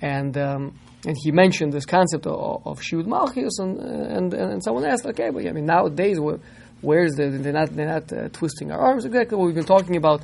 and 0.00 0.36
um, 0.36 0.78
and 1.06 1.16
he 1.22 1.30
mentioned 1.30 1.72
this 1.72 1.84
concept 1.84 2.26
of, 2.26 2.66
of 2.66 2.80
Malchus, 3.06 3.58
and, 3.58 3.78
and 3.78 4.34
and 4.34 4.64
someone 4.64 4.84
asked, 4.84 5.06
okay, 5.06 5.30
but 5.30 5.46
I 5.46 5.52
mean 5.52 5.66
nowadays, 5.66 6.18
where, 6.18 6.38
where's 6.80 7.12
the 7.12 7.28
they're 7.28 7.52
not 7.52 7.74
they're 7.74 7.86
not 7.86 8.12
uh, 8.12 8.28
twisting 8.28 8.70
our 8.70 8.78
arms 8.78 9.04
exactly 9.04 9.36
what 9.36 9.46
we've 9.46 9.54
been 9.54 9.64
talking 9.64 9.96
about. 9.96 10.22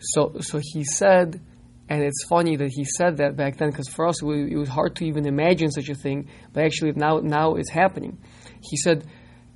So 0.00 0.36
so 0.40 0.60
he 0.62 0.84
said, 0.84 1.40
and 1.88 2.02
it's 2.02 2.24
funny 2.28 2.56
that 2.56 2.70
he 2.72 2.84
said 2.84 3.18
that 3.18 3.36
back 3.36 3.56
then 3.58 3.70
because 3.70 3.88
for 3.88 4.06
us 4.06 4.22
it 4.22 4.26
was, 4.26 4.50
it 4.50 4.56
was 4.56 4.68
hard 4.68 4.96
to 4.96 5.04
even 5.04 5.26
imagine 5.26 5.70
such 5.70 5.88
a 5.88 5.94
thing, 5.94 6.28
but 6.52 6.64
actually 6.64 6.92
now 6.92 7.18
now 7.18 7.54
it's 7.54 7.70
happening. 7.70 8.18
He 8.60 8.76
said, 8.76 9.06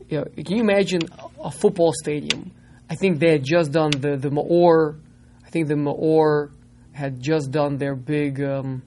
you 0.09 0.19
know, 0.19 0.25
can 0.25 0.57
you 0.57 0.63
imagine 0.63 1.03
a 1.43 1.51
football 1.51 1.93
stadium? 1.93 2.53
I 2.89 2.95
think 2.95 3.19
they 3.19 3.33
had 3.33 3.45
just 3.45 3.73
done 3.73 3.91
the 3.91 4.17
the 4.17 4.31
Maor. 4.31 5.01
I 5.45 5.51
think 5.51 5.67
the 5.67 5.75
Maor 5.75 6.53
had 6.93 7.21
just 7.21 7.51
done 7.51 7.79
their 7.79 7.97
big. 7.97 8.41
Um, 8.41 8.83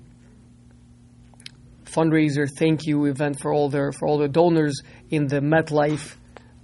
fundraiser 1.92 2.48
thank 2.58 2.86
you 2.86 3.06
event 3.06 3.40
for 3.42 3.54
all 3.54 3.70
their 3.70 3.92
for 3.92 4.08
all 4.08 4.18
the 4.18 4.28
donors 4.28 4.82
in 5.10 5.28
the 5.28 5.40
MetLife 5.40 6.16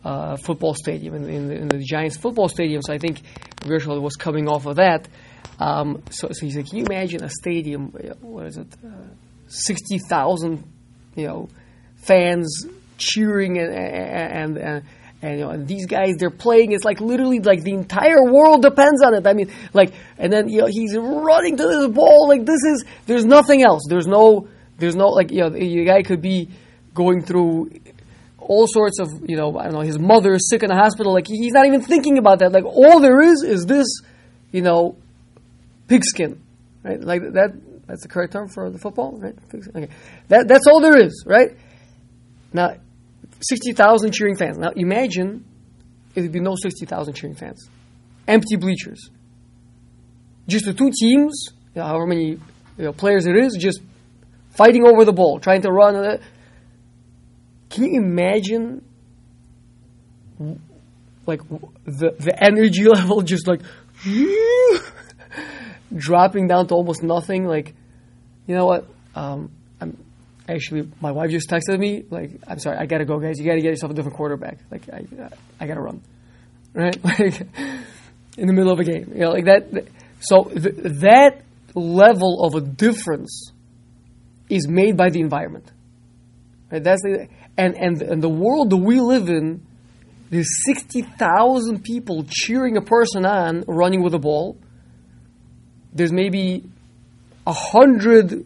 uh, 0.06 0.38
football 0.38 0.76
stadium 0.76 1.16
in, 1.16 1.30
in, 1.30 1.48
the, 1.48 1.56
in, 1.56 1.68
the, 1.68 1.80
Giants 1.80 2.16
football 2.16 2.48
stadium. 2.48 2.82
So 2.84 2.94
I 2.94 3.00
think 3.00 3.22
Gershel 3.62 4.00
was 4.02 4.16
coming 4.16 4.48
off 4.48 4.68
of 4.68 4.76
that. 4.76 5.08
Um, 5.60 6.04
so, 6.12 6.30
so 6.32 6.46
he 6.46 6.52
said, 6.52 6.68
can 6.68 6.78
you 6.78 6.86
imagine 6.86 7.24
a 7.24 7.30
stadium? 7.30 7.88
What 8.22 8.46
is 8.46 8.58
it? 8.58 8.68
Uh, 8.86 8.90
Sixty 9.48 10.00
thousand, 10.00 10.64
you 11.16 11.28
know, 11.28 11.50
fans 11.98 12.66
cheering 12.98 13.58
and 13.58 13.74
and. 13.74 14.58
and 14.58 14.84
and, 15.22 15.40
you 15.40 15.46
know, 15.46 15.50
and 15.50 15.68
these 15.68 15.88
guys, 15.88 16.18
they're 16.20 16.30
playing. 16.30 16.74
It's 16.74 16.84
like 16.84 17.00
literally 17.00 17.40
like 17.40 17.64
the 17.64 17.72
entire 17.72 18.24
world 18.24 18.62
depends 18.62 19.02
on 19.02 19.16
it. 19.16 19.26
I 19.26 19.34
mean, 19.34 19.50
like, 19.74 19.92
and 20.20 20.32
then 20.32 20.50
you 20.50 20.60
know 20.60 20.68
he's 20.68 20.96
running 20.96 21.58
to 21.58 21.64
this 21.64 21.88
ball. 21.88 22.28
Like 22.28 22.46
this 22.46 22.62
is 22.64 22.86
there's 23.08 23.26
nothing 23.26 23.64
else. 23.64 23.84
There's 23.90 24.06
no 24.06 24.50
there's 24.78 24.96
no 24.96 25.08
like 25.08 25.32
you 25.32 25.42
know 25.42 25.50
the 25.50 25.86
guy 25.86 26.04
could 26.04 26.22
be 26.22 26.50
going 26.94 27.24
through 27.24 27.72
all 28.38 28.68
sorts 28.68 29.00
of 29.00 29.10
you 29.28 29.36
know 29.36 29.58
I 29.58 29.66
don't 29.66 29.74
know 29.74 29.82
his 29.82 30.00
mother 30.00 30.34
is 30.34 30.50
sick 30.50 30.64
in 30.64 30.70
the 30.70 30.76
hospital 30.76 31.14
like 31.14 31.28
he's 31.28 31.54
not 31.54 31.66
even 31.66 31.82
thinking 31.82 32.18
about 32.18 32.40
that. 32.40 32.52
Like 32.52 32.66
all 32.66 33.00
there 33.00 33.22
is 33.22 33.44
is 33.44 33.66
this 33.66 33.88
you 34.52 34.62
know 34.62 34.98
pigskin 35.88 36.42
right? 36.84 37.02
Like 37.02 37.22
that 37.34 37.54
that's 37.88 38.02
the 38.02 38.08
correct 38.08 38.34
term 38.34 38.48
for 38.50 38.70
the 38.70 38.78
football 38.78 39.18
right? 39.18 39.36
Okay. 39.54 39.90
That 40.28 40.48
that's 40.48 40.68
all 40.68 40.82
there 40.82 40.98
is 40.98 41.24
right? 41.26 41.58
Now 42.54 42.76
sixty 43.42 43.74
thousand 43.74 44.12
cheering 44.12 44.38
fans. 44.38 44.58
Now 44.58 44.72
imagine 44.76 45.46
it 46.14 46.22
would 46.22 46.32
be 46.32 46.40
no 46.40 46.56
sixty 46.56 46.86
thousand 46.86 47.14
cheering 47.16 47.36
fans. 47.36 47.70
Empty 48.28 48.56
bleachers. 48.56 49.10
Just 50.48 50.66
the 50.66 50.74
two 50.74 50.92
teams 50.92 51.50
you 51.74 51.82
know, 51.82 51.88
however 51.88 52.08
many 52.08 52.30
you 52.30 52.40
know, 52.78 52.94
players 52.94 53.26
it 53.26 53.36
is 53.36 53.58
just 53.60 53.82
fighting 54.56 54.88
over 54.88 55.06
the 55.06 55.14
ball, 55.14 55.40
trying 55.40 55.62
to 55.62 55.72
run. 55.72 56.20
Can 57.70 57.84
you 57.84 58.00
imagine, 58.00 58.84
like 61.26 61.42
the 61.86 62.16
the 62.18 62.36
energy 62.42 62.86
level 62.96 63.22
just 63.22 63.48
like 63.48 63.62
dropping 65.96 66.48
down 66.48 66.68
to 66.68 66.76
almost 66.76 67.04
nothing? 67.04 67.46
Like, 67.46 67.76
you 68.48 68.56
know 68.56 68.66
what? 68.66 68.88
Um, 69.16 69.52
I'm 69.82 69.98
actually 70.48 70.90
my 71.02 71.12
wife 71.12 71.32
just 71.32 71.50
texted 71.50 71.80
me 71.80 72.06
like, 72.10 72.32
I'm 72.48 72.60
sorry, 72.60 72.78
I 72.78 72.86
gotta 72.86 73.06
go, 73.06 73.20
guys. 73.20 73.40
You 73.40 73.46
gotta 73.46 73.62
get 73.62 73.70
yourself 73.72 73.92
a 73.92 73.96
different 73.96 74.18
quarterback. 74.18 74.60
Like, 74.72 74.84
I 74.92 75.06
I 75.60 75.68
gotta 75.68 75.82
run, 75.82 76.02
right? 76.74 77.04
Like 77.04 77.42
in 78.38 78.48
the 78.48 78.54
middle 78.54 78.72
of 78.72 78.80
a 78.80 78.84
game, 78.84 79.12
you 79.14 79.22
know, 79.22 79.32
like 79.32 79.46
that. 79.46 79.88
So 80.20 80.44
th- 80.46 80.76
that 81.02 81.42
level 81.74 82.44
of 82.44 82.56
a 82.56 82.62
difference 82.62 83.52
is 84.50 84.68
made 84.68 84.98
by 84.98 85.10
the 85.10 85.20
environment. 85.20 85.72
Right? 86.72 86.84
That's 86.84 87.02
the, 87.02 87.28
and, 87.58 87.76
and, 87.76 88.02
and 88.02 88.22
the 88.22 88.30
world 88.30 88.70
that 88.72 88.78
we 88.78 89.00
live 89.00 89.30
in, 89.30 89.66
there's 90.30 90.50
60,000 90.66 91.84
people 91.84 92.26
cheering 92.28 92.78
a 92.78 92.82
person 92.82 93.26
on 93.26 93.64
running 93.68 94.04
with 94.04 94.14
a 94.14 94.20
ball. 94.20 94.58
There's 95.94 96.12
maybe 96.12 96.64
a 97.48 97.54
hundred 97.54 98.46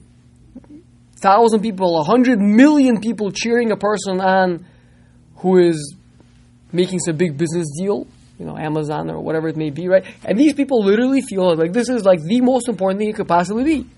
thousand 1.22 1.62
people, 1.62 2.00
a 2.00 2.04
hundred 2.04 2.40
million 2.40 3.00
people 3.02 3.32
cheering 3.32 3.72
a 3.72 3.78
person 3.78 4.22
on 4.22 4.66
who 5.38 5.58
is 5.58 5.96
making 6.72 7.00
some 7.00 7.18
big 7.18 7.38
business 7.38 7.68
deal, 7.80 8.08
you 8.38 8.46
know, 8.46 8.58
Amazon 8.58 9.10
or 9.10 9.20
whatever 9.22 9.48
it 9.48 9.58
may 9.58 9.70
be, 9.70 9.88
right? 9.88 10.06
And 10.24 10.38
these 10.38 10.54
people 10.54 10.84
literally 10.84 11.22
feel 11.22 11.56
like 11.56 11.74
this 11.74 11.90
is 11.90 12.04
like 12.04 12.22
the 12.22 12.42
most 12.42 12.68
important 12.68 13.00
thing 13.00 13.10
it 13.10 13.16
could 13.16 13.28
possibly 13.28 13.64
be. 13.64 13.90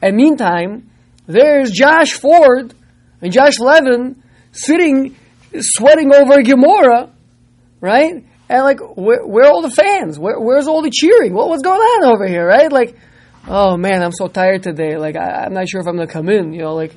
And 0.00 0.16
meantime, 0.16 0.90
there's 1.26 1.70
Josh 1.70 2.12
Ford 2.12 2.74
and 3.20 3.32
Josh 3.32 3.58
Levin 3.58 4.22
sitting, 4.52 5.16
sweating 5.58 6.14
over 6.14 6.42
Gemara, 6.42 7.10
right? 7.80 8.24
and 8.48 8.62
like 8.62 8.80
where, 8.96 9.26
where 9.26 9.46
are 9.46 9.52
all 9.52 9.62
the 9.62 9.70
fans? 9.70 10.18
Where, 10.18 10.38
where's 10.38 10.66
all 10.66 10.82
the 10.82 10.90
cheering? 10.90 11.34
What, 11.34 11.48
what's 11.48 11.62
going 11.62 11.80
on 11.80 12.12
over 12.12 12.26
here, 12.26 12.46
right? 12.46 12.70
Like, 12.70 12.96
oh 13.48 13.76
man, 13.76 14.02
I'm 14.02 14.12
so 14.12 14.28
tired 14.28 14.62
today. 14.62 14.96
Like 14.96 15.16
I, 15.16 15.46
am 15.46 15.54
not 15.54 15.68
sure 15.68 15.80
if 15.80 15.86
I'm 15.86 15.96
gonna 15.96 16.06
come 16.06 16.28
in. 16.28 16.52
You 16.52 16.62
know, 16.62 16.74
like 16.74 16.94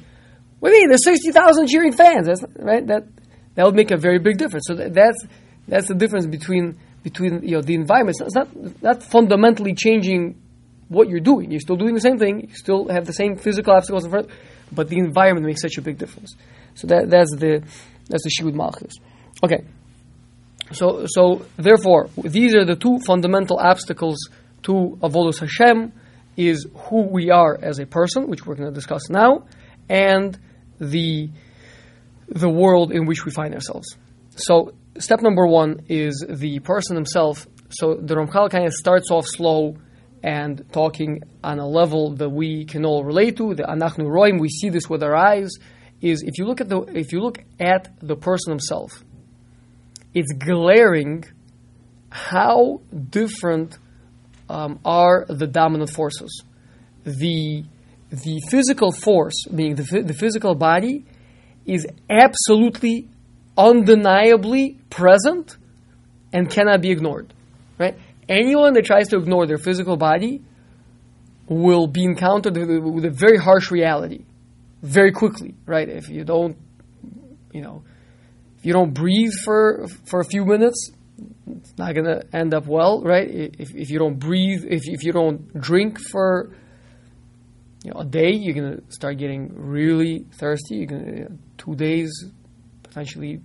what 0.60 0.70
do 0.70 0.76
you 0.76 0.82
mean? 0.82 0.90
There's 0.90 1.04
sixty 1.04 1.32
thousand 1.32 1.68
cheering 1.68 1.94
fans. 1.94 2.28
That's 2.28 2.44
right. 2.58 2.86
That 2.88 3.08
that 3.56 3.66
would 3.66 3.76
make 3.76 3.92
a 3.92 3.98
very 3.98 4.20
big 4.20 4.38
difference. 4.38 4.66
So 4.68 4.76
that, 4.76 4.94
that's 4.94 5.26
that's 5.68 5.88
the 5.88 5.96
difference 5.96 6.26
between 6.26 6.78
between 7.04 7.44
you 7.44 7.56
know 7.56 7.62
the 7.62 7.76
environment. 7.76 8.18
It's 8.22 8.36
not 8.36 8.82
not 8.82 9.04
fundamentally 9.04 9.74
changing 9.74 10.42
what 10.90 11.10
you're 11.10 11.20
doing. 11.20 11.52
You're 11.52 11.60
still 11.60 11.76
doing 11.76 11.94
the 11.94 12.02
same 12.02 12.18
thing. 12.18 12.50
You 12.50 12.56
still 12.56 12.88
have 12.90 13.06
the 13.06 13.14
same 13.14 13.38
physical 13.38 13.74
obstacles 13.74 14.06
in 14.06 14.12
front, 14.12 14.30
but 14.72 14.90
the 14.90 14.98
environment 14.98 15.46
makes 15.46 15.62
such 15.62 15.78
a 15.78 15.82
big 15.82 15.98
difference. 15.98 16.36
So 16.76 16.88
that 16.88 17.10
that's 17.10 17.36
the 17.36 17.64
that's 18.10 18.24
the 18.24 18.32
Shivud 18.40 18.54
Malchus. 18.54 18.94
Okay. 19.44 19.64
So 20.72 21.06
so 21.08 21.46
therefore 21.58 22.10
these 22.18 22.56
are 22.56 22.66
the 22.66 22.76
two 22.76 23.00
fundamental 23.00 23.58
obstacles 23.60 24.30
to 24.64 24.98
Avodos 25.02 25.40
Hashem 25.40 25.94
is 26.36 26.68
who 26.74 27.02
we 27.02 27.32
are 27.32 27.58
as 27.62 27.80
a 27.80 27.86
person, 27.86 28.28
which 28.28 28.46
we're 28.46 28.56
going 28.56 28.70
to 28.70 28.76
discuss 28.76 29.10
now, 29.10 29.46
and 29.90 30.38
the 30.80 31.30
the 32.28 32.50
world 32.50 32.92
in 32.92 33.06
which 33.06 33.26
we 33.26 33.32
find 33.32 33.54
ourselves. 33.54 33.98
So 34.36 34.74
step 35.00 35.22
number 35.22 35.48
one 35.48 35.82
is 35.90 36.24
the 36.28 36.60
person 36.60 36.96
himself. 36.96 37.48
So 37.70 37.96
the 37.96 38.16
Ramchal 38.16 38.50
kind 38.50 38.66
of 38.66 38.74
starts 38.74 39.10
off 39.12 39.26
slow 39.26 39.78
and 40.24 40.64
talking 40.72 41.22
on 41.44 41.60
a 41.60 41.68
level 41.68 42.16
that 42.16 42.30
we 42.30 42.66
can 42.66 42.86
all 42.86 43.04
relate 43.04 43.38
to. 43.38 43.54
The 43.54 43.64
Anachnu 43.64 44.06
Roim, 44.06 44.40
we 44.40 44.50
see 44.50 44.70
this 44.70 44.90
with 44.90 45.04
our 45.04 45.16
eyes. 45.16 45.52
Is 46.02 46.22
if 46.22 46.38
you 46.38 46.46
look 46.46 46.62
at 46.62 46.70
the 46.70 46.82
if 46.82 47.12
you 47.12 47.22
look 47.22 47.40
at 47.60 47.90
the 48.00 48.16
person 48.16 48.52
himself, 48.52 49.04
it's 50.14 50.32
glaring 50.34 51.26
how 52.10 52.82
different 53.10 53.78
um, 54.50 54.80
are 54.86 55.26
the 55.28 55.48
dominant 55.48 55.90
forces. 55.90 56.44
The 57.04 57.64
the 58.10 58.42
physical 58.50 58.92
force, 58.92 59.48
meaning 59.50 59.76
the, 59.76 60.04
the 60.04 60.14
physical 60.14 60.56
body, 60.56 61.06
is 61.66 61.86
absolutely, 62.10 63.10
undeniably 63.58 64.78
present 64.90 65.58
and 66.32 66.50
cannot 66.50 66.82
be 66.82 66.92
ignored. 66.92 67.34
Right? 67.78 67.98
Anyone 68.30 68.74
that 68.74 68.86
tries 68.86 69.08
to 69.10 69.18
ignore 69.18 69.46
their 69.48 69.58
physical 69.58 69.98
body 69.98 70.42
will 71.48 71.88
be 71.88 72.04
encountered 72.04 72.58
with 72.58 73.06
a 73.06 73.10
very 73.10 73.38
harsh 73.38 73.72
reality 73.72 74.26
very 74.82 75.12
quickly. 75.12 75.56
Right? 75.66 75.88
If 75.88 76.10
you 76.10 76.24
don't, 76.24 76.58
you 77.54 77.62
know, 77.62 77.84
if 78.58 78.66
you 78.66 78.74
don't 78.74 78.94
breathe 78.94 79.34
for 79.44 79.88
for 80.06 80.20
a 80.20 80.26
few 80.26 80.46
minutes, 80.46 80.92
it's 81.50 81.78
not 81.78 81.94
going 81.94 82.06
to 82.06 82.24
end 82.34 82.54
up 82.54 82.68
well, 82.68 83.02
right? 83.02 83.28
If, 83.30 83.74
if 83.74 83.90
you 83.90 84.00
don't 84.00 84.20
breathe, 84.20 84.66
if, 84.66 84.82
if 84.86 85.04
you 85.04 85.12
don't 85.12 85.60
drink 85.60 86.00
for 86.00 86.54
you 87.84 87.92
know, 87.92 88.02
a 88.02 88.06
day, 88.06 88.32
you're 88.32 88.54
going 88.54 88.78
to 88.78 88.84
start 88.92 89.18
getting 89.18 89.54
really 89.56 90.26
thirsty. 90.34 90.78
You're 90.78 90.88
going 90.88 91.06
to, 91.06 91.12
you 91.12 91.24
know, 91.24 91.38
two 91.58 91.76
days, 91.76 92.26
potentially 92.84 93.42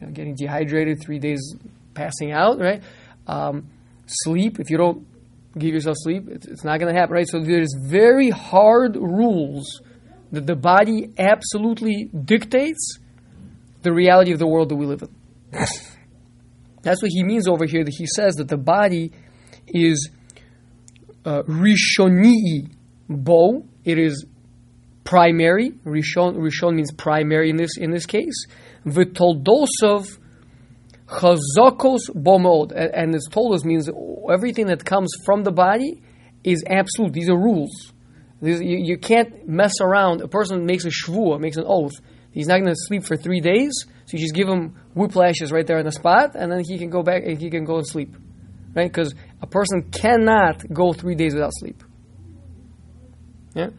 you 0.00 0.06
know, 0.06 0.12
getting 0.12 0.34
dehydrated, 0.34 1.02
three 1.02 1.18
days 1.18 1.54
passing 1.94 2.32
out, 2.32 2.58
right? 2.58 2.82
Um, 3.26 3.68
sleep, 4.06 4.58
if 4.60 4.70
you 4.70 4.76
don't 4.76 5.06
give 5.58 5.74
yourself 5.74 5.96
sleep, 6.00 6.28
it's, 6.28 6.46
it's 6.46 6.64
not 6.64 6.78
going 6.80 6.92
to 6.92 6.98
happen, 6.98 7.14
right? 7.14 7.28
So 7.28 7.40
there's 7.40 7.74
very 7.80 8.30
hard 8.30 8.96
rules 8.96 9.80
that 10.32 10.46
the 10.46 10.56
body 10.56 11.12
absolutely 11.18 12.10
dictates 12.24 12.98
the 13.82 13.92
reality 13.92 14.32
of 14.32 14.38
the 14.38 14.46
world 14.46 14.68
that 14.70 14.76
we 14.76 14.86
live 14.86 15.02
in. 15.02 15.14
That's 16.82 17.02
what 17.02 17.10
he 17.10 17.22
means 17.22 17.48
over 17.48 17.66
here, 17.66 17.84
that 17.84 17.94
he 17.96 18.06
says 18.06 18.34
that 18.36 18.48
the 18.48 18.56
body 18.56 19.12
is 19.66 20.10
uh, 21.24 21.42
rishonii 21.42 22.70
bo, 23.08 23.64
it 23.84 23.98
is 23.98 24.24
primary. 25.04 25.70
Rishon, 25.84 26.36
rishon 26.36 26.74
means 26.74 26.92
primary 26.92 27.50
in 27.50 27.56
this 27.56 27.76
in 27.76 27.90
this 27.90 28.06
case. 28.06 28.46
V'toldosov 28.84 30.18
chazakos 31.06 32.10
bomod, 32.14 32.72
and 32.72 33.14
this 33.14 33.26
toldos 33.28 33.64
means 33.64 33.88
everything 34.30 34.66
that 34.66 34.84
comes 34.84 35.10
from 35.24 35.44
the 35.44 35.52
body 35.52 36.02
is 36.44 36.64
absolute. 36.66 37.12
These 37.12 37.28
are 37.28 37.36
rules. 37.36 37.92
These, 38.42 38.60
you, 38.60 38.78
you, 38.78 38.98
can't 38.98 39.48
mess 39.48 39.80
around. 39.80 40.20
A 40.20 40.28
person 40.28 40.66
makes 40.66 40.84
a 40.84 40.90
shvuah, 40.90 41.40
makes 41.40 41.56
an 41.56 41.64
oath. 41.66 41.94
He's 42.32 42.46
not 42.46 42.58
going 42.58 42.72
to 42.72 42.76
sleep 42.76 43.04
for 43.04 43.16
three 43.16 43.40
days. 43.40 43.72
So 44.04 44.16
you 44.16 44.18
just 44.18 44.34
give 44.34 44.46
him 44.46 44.76
whiplashes 44.94 45.52
right 45.52 45.66
there 45.66 45.78
on 45.78 45.84
the 45.84 45.92
spot, 45.92 46.34
and 46.34 46.52
then 46.52 46.62
he 46.64 46.78
can 46.78 46.90
go 46.90 47.02
back 47.02 47.24
and 47.24 47.40
he 47.40 47.50
can 47.50 47.64
go 47.64 47.78
and 47.78 47.86
sleep. 47.86 48.14
Right? 48.74 48.92
Because 48.92 49.14
a 49.40 49.46
person 49.46 49.90
cannot 49.90 50.62
go 50.72 50.92
three 50.92 51.14
days 51.14 51.34
without 51.34 51.52
sleep. 51.54 51.82
Yeah? 53.54 53.70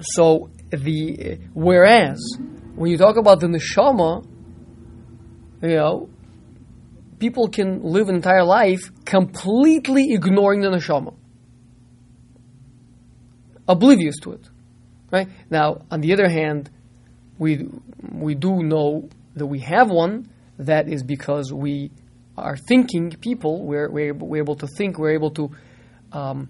So 0.00 0.50
the 0.70 1.40
whereas 1.52 2.38
when 2.76 2.90
you 2.90 2.96
talk 2.96 3.16
about 3.16 3.40
the 3.40 3.48
neshama, 3.48 4.24
you 5.62 5.76
know, 5.76 6.08
people 7.18 7.48
can 7.48 7.82
live 7.82 8.08
an 8.08 8.16
entire 8.16 8.44
life 8.44 8.90
completely 9.04 10.12
ignoring 10.12 10.60
the 10.62 10.68
neshama, 10.68 11.14
oblivious 13.68 14.16
to 14.22 14.32
it. 14.32 14.48
Right 15.12 15.28
now, 15.50 15.82
on 15.90 16.00
the 16.00 16.12
other 16.12 16.28
hand, 16.28 16.70
we 17.38 17.68
we 18.10 18.34
do 18.34 18.62
know 18.62 19.08
that 19.34 19.46
we 19.46 19.60
have 19.60 19.90
one. 19.90 20.30
That 20.58 20.88
is 20.88 21.02
because 21.02 21.52
we 21.52 21.90
are 22.36 22.56
thinking 22.56 23.10
people. 23.20 23.64
We're 23.64 23.90
we're, 23.90 24.14
we're 24.14 24.42
able 24.42 24.56
to 24.56 24.66
think. 24.66 24.98
We're 24.98 25.14
able 25.14 25.30
to 25.32 25.50
um, 26.12 26.48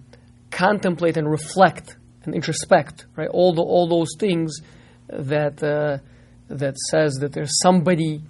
contemplate 0.51 1.17
and 1.17 1.29
reflect 1.31 1.97
and 2.25 2.35
introspect. 2.35 3.07
Right, 3.17 3.29
all 3.29 3.55
the 3.55 3.63
all 3.63 3.89
those 3.89 4.15
things 4.19 4.61
that 5.09 5.63
uh, 5.63 5.99
that 6.49 6.77
says 6.91 7.15
that 7.21 7.33
there's 7.33 7.59
somebody 7.63 8.23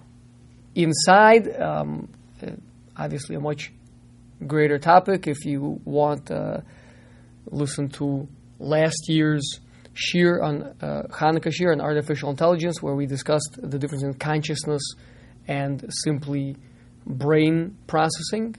inside. 0.83 1.49
Um, 1.61 2.09
obviously, 2.97 3.37
a 3.37 3.41
much 3.41 3.73
greater 4.47 4.79
topic. 4.79 5.27
If 5.27 5.45
you 5.45 5.81
want, 5.85 6.31
uh, 6.31 6.59
listen 7.47 7.89
to 7.91 8.29
last 8.59 9.09
year's 9.09 9.61
Shir 9.95 10.43
on 10.43 10.63
uh, 10.81 11.03
Hanukkah 11.11 11.53
Shir 11.53 11.73
on 11.73 11.81
artificial 11.81 12.31
intelligence, 12.31 12.83
where 12.83 12.95
we 12.95 13.07
discussed 13.07 13.59
the 13.61 13.79
difference 13.79 14.05
in 14.05 14.15
consciousness 14.15 14.83
and 15.49 15.85
simply 16.05 16.57
brain 17.07 17.77
processing. 17.87 18.55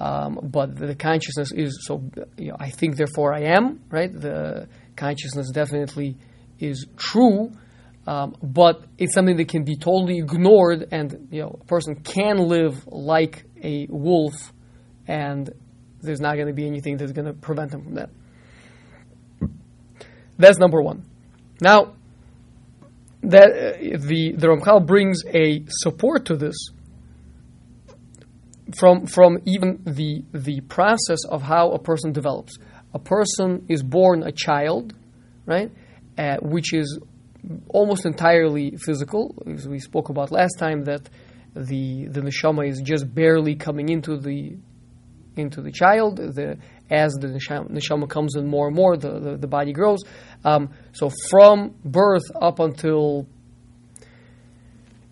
Um, 0.00 0.40
but 0.42 0.76
the 0.76 0.94
consciousness 0.94 1.52
is 1.52 1.84
so. 1.86 2.02
You 2.36 2.50
know, 2.50 2.56
I 2.58 2.70
think, 2.70 2.96
therefore, 2.96 3.34
I 3.34 3.42
am 3.56 3.82
right. 3.90 4.12
The 4.12 4.68
consciousness 4.96 5.50
definitely 5.50 6.16
is 6.58 6.86
true, 6.96 7.52
um, 8.06 8.36
but 8.42 8.84
it's 8.98 9.14
something 9.14 9.36
that 9.36 9.48
can 9.48 9.64
be 9.64 9.76
totally 9.76 10.18
ignored, 10.18 10.88
and 10.90 11.28
you 11.30 11.42
know, 11.42 11.58
a 11.60 11.64
person 11.64 11.96
can 11.96 12.38
live 12.38 12.86
like 12.86 13.44
a 13.62 13.86
wolf, 13.88 14.52
and 15.06 15.50
there's 16.00 16.20
not 16.20 16.34
going 16.34 16.48
to 16.48 16.52
be 16.52 16.66
anything 16.66 16.96
that's 16.96 17.12
going 17.12 17.26
to 17.26 17.32
prevent 17.32 17.70
them 17.70 17.84
from 17.84 17.94
that. 17.94 18.10
That's 20.36 20.58
number 20.58 20.82
one. 20.82 21.04
Now, 21.60 21.94
that 23.22 23.50
uh, 23.50 23.98
the 23.98 24.32
the 24.36 24.46
Ramchal 24.48 24.84
brings 24.84 25.22
a 25.26 25.64
support 25.68 26.24
to 26.26 26.36
this 26.36 26.56
from 28.76 29.06
from 29.06 29.38
even 29.44 29.80
the 29.84 30.24
the 30.32 30.60
process 30.62 31.24
of 31.28 31.42
how 31.42 31.70
a 31.70 31.78
person 31.78 32.12
develops. 32.12 32.58
A 32.94 32.98
person 32.98 33.64
is 33.68 33.82
born 33.82 34.22
a 34.22 34.32
child, 34.32 34.92
right, 35.46 35.70
uh, 36.18 36.36
which 36.42 36.74
is 36.74 36.98
almost 37.68 38.06
entirely 38.06 38.76
physical. 38.76 39.34
As 39.46 39.68
we 39.68 39.78
spoke 39.78 40.08
about 40.08 40.30
last 40.30 40.58
time, 40.58 40.84
that 40.84 41.08
the 41.54 42.06
the 42.06 42.20
neshama 42.20 42.68
is 42.68 42.80
just 42.80 43.12
barely 43.14 43.54
coming 43.54 43.88
into 43.88 44.16
the 44.16 44.56
into 45.36 45.60
the 45.60 45.72
child. 45.72 46.16
The 46.16 46.58
as 46.90 47.12
the 47.14 47.28
neshama 47.28 48.08
comes 48.08 48.36
in 48.36 48.46
more 48.46 48.66
and 48.66 48.76
more, 48.76 48.96
the, 48.96 49.18
the, 49.18 49.36
the 49.38 49.46
body 49.46 49.72
grows. 49.72 50.00
Um, 50.44 50.70
so 50.92 51.10
from 51.30 51.74
birth 51.84 52.24
up 52.40 52.58
until 52.60 53.26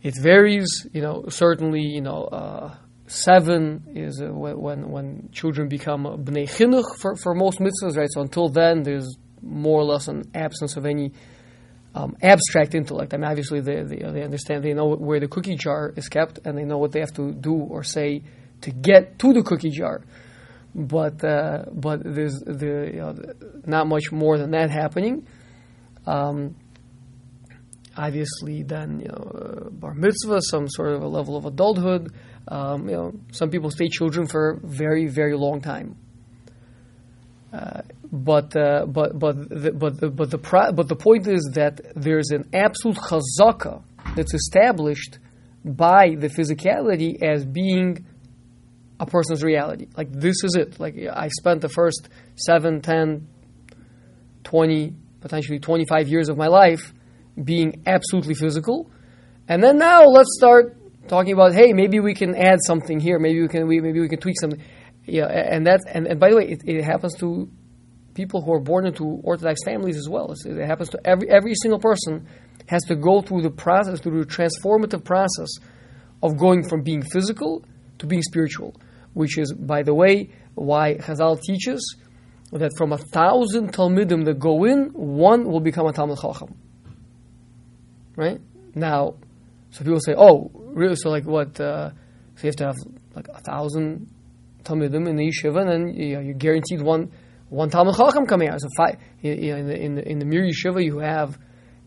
it 0.02 0.14
varies, 0.20 0.86
you 0.92 1.02
know, 1.02 1.24
certainly, 1.28 1.82
you 1.82 2.00
know, 2.00 2.24
uh, 2.24 2.74
seven 3.06 3.84
is 3.94 4.22
uh, 4.22 4.26
when 4.26 4.90
when 4.90 5.28
children 5.32 5.68
become 5.68 6.04
bnei 6.04 6.48
chinuch 6.48 6.96
for, 6.98 7.16
for 7.16 7.34
most 7.34 7.58
mitzvahs, 7.58 7.96
right? 7.96 8.08
So 8.10 8.20
until 8.20 8.48
then, 8.48 8.82
there's 8.82 9.16
more 9.42 9.80
or 9.80 9.84
less 9.84 10.08
an 10.08 10.30
absence 10.34 10.76
of 10.76 10.86
any 10.86 11.12
um, 11.94 12.16
abstract 12.22 12.74
intellect. 12.74 13.14
I 13.14 13.16
mean, 13.16 13.30
obviously 13.30 13.60
they, 13.60 13.82
they, 13.82 13.96
they 13.96 14.22
understand, 14.22 14.64
they 14.64 14.74
know 14.74 14.94
where 14.94 15.20
the 15.20 15.28
cookie 15.28 15.56
jar 15.56 15.92
is 15.96 16.08
kept, 16.08 16.38
and 16.44 16.56
they 16.56 16.64
know 16.64 16.78
what 16.78 16.92
they 16.92 17.00
have 17.00 17.12
to 17.14 17.32
do 17.32 17.54
or 17.54 17.82
say 17.82 18.22
to 18.62 18.70
get 18.70 19.18
to 19.18 19.32
the 19.32 19.42
cookie 19.42 19.70
jar 19.70 20.02
but 20.74 21.24
uh, 21.24 21.64
but 21.72 22.02
there's 22.04 22.38
the, 22.46 22.90
you 22.92 23.00
know, 23.00 23.16
not 23.66 23.88
much 23.88 24.12
more 24.12 24.38
than 24.38 24.52
that 24.52 24.70
happening. 24.70 25.26
Um, 26.06 26.54
obviously, 27.96 28.62
then 28.62 29.00
you 29.00 29.08
know, 29.08 29.14
uh, 29.14 29.70
bar 29.70 29.94
mitzvah, 29.94 30.42
some 30.42 30.68
sort 30.68 30.92
of 30.92 31.02
a 31.02 31.08
level 31.08 31.36
of 31.36 31.44
adulthood, 31.44 32.12
Um, 32.48 32.88
you 32.88 32.96
know, 32.96 33.12
some 33.32 33.50
people 33.50 33.70
stay 33.70 33.88
children 33.88 34.26
for 34.26 34.50
a 34.50 34.60
very, 34.66 35.06
very 35.08 35.36
long 35.36 35.60
time. 35.60 35.96
Uh, 37.52 37.82
but 38.12 38.56
uh, 38.56 38.86
but 38.86 39.18
but 39.18 39.48
the, 39.48 39.72
but 39.72 40.00
the, 40.00 40.10
but 40.10 40.30
the 40.30 40.38
pro- 40.38 40.72
but 40.72 40.88
the 40.88 40.96
point 40.96 41.26
is 41.28 41.50
that 41.54 41.80
there's 41.94 42.30
an 42.30 42.48
absolute 42.52 42.96
chazaka 42.96 43.82
that's 44.16 44.34
established 44.34 45.18
by 45.64 46.16
the 46.16 46.28
physicality 46.28 47.22
as 47.22 47.44
being 47.44 48.04
a 48.98 49.06
person's 49.06 49.42
reality. 49.42 49.86
Like 49.96 50.12
this 50.12 50.42
is 50.42 50.56
it. 50.56 50.80
Like 50.80 50.96
I 50.96 51.28
spent 51.28 51.60
the 51.60 51.68
first 51.68 52.08
7, 52.34 52.80
10, 52.80 53.28
20, 54.44 54.94
potentially 55.20 55.58
25 55.58 56.08
years 56.08 56.28
of 56.28 56.36
my 56.36 56.48
life 56.48 56.92
being 57.42 57.82
absolutely 57.86 58.34
physical. 58.34 58.90
And 59.48 59.62
then 59.62 59.78
now 59.78 60.04
let's 60.04 60.36
start 60.36 60.76
talking 61.08 61.32
about 61.32 61.54
hey, 61.54 61.72
maybe 61.72 62.00
we 62.00 62.14
can 62.14 62.34
add 62.34 62.58
something 62.64 62.98
here. 62.98 63.18
Maybe 63.18 63.40
we 63.40 63.48
can 63.48 63.68
we, 63.68 63.80
maybe 63.80 64.00
we 64.00 64.08
can 64.08 64.18
tweak 64.18 64.36
something. 64.40 64.62
Yeah, 65.04 65.26
and 65.26 65.66
that 65.66 65.80
and, 65.88 66.06
and 66.06 66.20
by 66.20 66.30
the 66.30 66.36
way, 66.36 66.48
it, 66.48 66.62
it 66.66 66.84
happens 66.84 67.14
to 67.18 67.48
people 68.14 68.42
who 68.42 68.52
are 68.52 68.60
born 68.60 68.86
into 68.86 69.04
Orthodox 69.22 69.60
families 69.64 69.96
as 69.96 70.08
well. 70.08 70.34
It 70.44 70.66
happens 70.66 70.88
to 70.90 71.00
every 71.04 71.30
every 71.30 71.54
single 71.54 71.78
person 71.78 72.26
has 72.66 72.82
to 72.84 72.96
go 72.96 73.20
through 73.20 73.42
the 73.42 73.50
process, 73.50 74.00
through 74.00 74.24
the 74.24 74.30
transformative 74.30 75.04
process 75.04 75.48
of 76.22 76.36
going 76.38 76.68
from 76.68 76.82
being 76.82 77.02
physical 77.02 77.64
to 77.98 78.06
being 78.06 78.22
spiritual, 78.22 78.74
which 79.14 79.38
is, 79.38 79.52
by 79.52 79.82
the 79.82 79.94
way, 79.94 80.30
why 80.54 80.94
Chazal 80.94 81.40
teaches 81.40 81.96
that 82.52 82.70
from 82.76 82.92
a 82.92 82.98
thousand 82.98 83.72
Talmidim 83.72 84.24
that 84.24 84.38
go 84.38 84.64
in, 84.64 84.90
one 84.92 85.50
will 85.50 85.60
become 85.60 85.86
a 85.86 85.92
Talmid 85.92 86.20
Chacham. 86.20 86.54
Right? 88.16 88.40
Now, 88.74 89.14
so 89.70 89.84
people 89.84 90.00
say, 90.00 90.14
oh, 90.16 90.50
really? 90.54 90.96
So, 90.96 91.10
like, 91.10 91.24
what? 91.24 91.60
Uh, 91.60 91.90
so 92.36 92.42
you 92.42 92.48
have 92.48 92.56
to 92.56 92.64
have 92.66 92.76
like 93.14 93.28
a 93.28 93.40
thousand 93.40 94.08
Talmidim 94.64 95.08
in 95.08 95.16
the 95.16 95.30
yeshiva, 95.30 95.60
and 95.60 95.70
then 95.70 95.94
you 95.94 96.14
know, 96.14 96.20
you're 96.20 96.34
guaranteed 96.34 96.82
one 96.82 97.10
one 97.50 97.70
Talmid 97.70 97.96
Chacham 97.96 98.26
coming 98.26 98.48
out. 98.48 98.60
So, 98.60 98.68
five, 98.76 98.96
in 99.22 99.66
the 99.66 99.76
in 99.76 99.94
the, 99.96 100.08
in 100.08 100.18
the 100.18 100.24
Mir 100.24 100.42
yeshiva, 100.42 100.82
you 100.82 100.98
have 100.98 101.38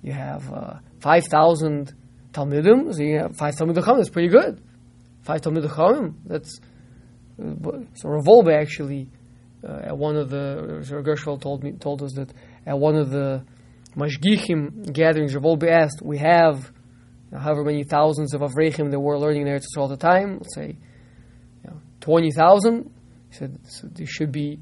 you 0.02 0.12
have 0.12 0.52
uh, 0.52 0.74
five 1.00 1.26
thousand 1.26 1.94
Talmidim. 2.32 2.94
So 2.94 3.02
you 3.02 3.20
have 3.20 3.36
five 3.36 3.56
Talmid 3.56 3.76
Chacham. 3.76 3.98
That's 3.98 4.10
pretty 4.10 4.30
good. 4.30 4.62
Five 5.24 5.42
Talmid 5.42 5.68
Chacham. 5.68 6.20
That's 6.26 6.60
uh, 7.42 7.80
so 7.96 8.10
Revolve 8.10 8.50
actually 8.50 9.10
uh, 9.68 9.88
at 9.88 9.98
one 9.98 10.18
of 10.18 10.30
the 10.30 10.84
Gershwell 11.06 11.42
told 11.42 11.64
me 11.64 11.72
told 11.72 12.04
us 12.04 12.14
that 12.14 12.32
at 12.66 12.78
one 12.78 12.96
of 12.96 13.10
the 13.10 13.46
Mashgichim 13.96 14.92
gatherings, 14.92 15.36
Revolve 15.36 15.64
asked, 15.64 16.02
we 16.02 16.18
have 16.18 16.72
however 17.32 17.64
many 17.64 17.84
thousands 17.84 18.34
of 18.34 18.42
Avrechim 18.42 18.92
that 18.92 19.00
were 19.00 19.18
learning 19.18 19.46
there 19.46 19.60
all 19.78 19.88
the 19.88 19.98
time, 19.98 20.40
let's 20.40 20.56
say 20.56 20.76
you 21.64 21.70
know, 21.70 21.78
20,000, 22.02 22.92
he 23.30 23.36
said 23.36 23.60
so 23.68 23.88
there 23.88 24.06
should 24.06 24.32
be 24.32 24.60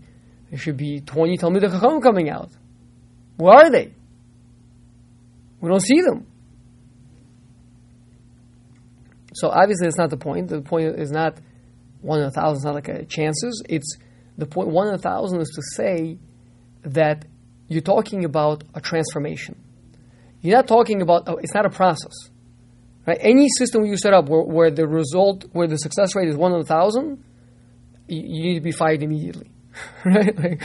there 0.51 0.59
should 0.59 0.77
be 0.77 0.99
20 0.99 1.37
Talmid 1.37 1.61
Chacham 1.61 2.01
coming 2.01 2.29
out. 2.29 2.49
Where 3.37 3.53
are 3.53 3.71
they? 3.71 3.93
We 5.61 5.69
don't 5.69 5.81
see 5.81 6.01
them. 6.01 6.27
So 9.33 9.49
obviously 9.49 9.87
that's 9.87 9.97
not 9.97 10.09
the 10.09 10.17
point. 10.17 10.49
The 10.49 10.61
point 10.61 10.99
is 10.99 11.09
not 11.09 11.37
one 12.01 12.19
in 12.19 12.25
a 12.25 12.31
thousand, 12.31 12.57
it's 12.57 12.65
not 12.65 12.75
like 12.75 12.89
a 12.89 13.05
chances. 13.05 13.63
It's 13.69 13.97
the 14.37 14.45
point 14.45 14.69
one 14.69 14.89
in 14.89 14.93
a 14.95 14.97
thousand 14.97 15.39
is 15.39 15.49
to 15.55 15.61
say 15.75 16.17
that 16.83 17.25
you're 17.69 17.81
talking 17.81 18.25
about 18.25 18.65
a 18.73 18.81
transformation. 18.81 19.55
You're 20.41 20.57
not 20.57 20.67
talking 20.67 21.01
about, 21.01 21.23
oh, 21.27 21.37
it's 21.37 21.53
not 21.53 21.65
a 21.65 21.69
process. 21.69 22.11
Right? 23.07 23.17
Any 23.21 23.47
system 23.57 23.85
you 23.85 23.95
set 23.95 24.13
up 24.13 24.27
where, 24.27 24.41
where 24.41 24.71
the 24.71 24.87
result, 24.87 25.45
where 25.53 25.67
the 25.67 25.77
success 25.77 26.15
rate 26.15 26.27
is 26.27 26.35
one 26.35 26.53
in 26.53 26.59
a 26.59 26.65
thousand, 26.65 27.23
you, 28.07 28.21
you 28.21 28.43
need 28.43 28.55
to 28.55 28.61
be 28.61 28.71
fired 28.71 29.01
immediately. 29.01 29.51
right? 30.05 30.37
Like, 30.37 30.59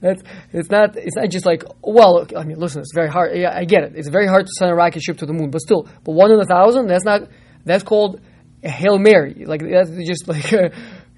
that's 0.00 0.22
it's 0.52 0.70
not 0.70 0.96
it's 0.96 1.16
not 1.16 1.28
just 1.30 1.46
like 1.46 1.64
well 1.82 2.26
I 2.36 2.44
mean 2.44 2.58
listen 2.58 2.80
it's 2.80 2.92
very 2.94 3.08
hard 3.08 3.36
yeah 3.36 3.56
I 3.56 3.64
get 3.64 3.84
it. 3.84 3.92
It's 3.94 4.08
very 4.08 4.26
hard 4.26 4.46
to 4.46 4.52
send 4.58 4.70
a 4.70 4.74
rocket 4.74 5.02
ship 5.02 5.18
to 5.18 5.26
the 5.26 5.32
moon 5.32 5.50
but 5.50 5.60
still 5.60 5.88
but 6.04 6.12
one 6.12 6.30
in 6.32 6.40
a 6.40 6.44
thousand 6.44 6.88
that's 6.88 7.04
not 7.04 7.28
that's 7.64 7.84
called 7.84 8.20
a 8.62 8.68
hail 8.70 8.98
mary. 8.98 9.44
Like 9.46 9.62
that's 9.62 9.90
just 10.04 10.28
like 10.32 10.52
uh, 10.52 10.70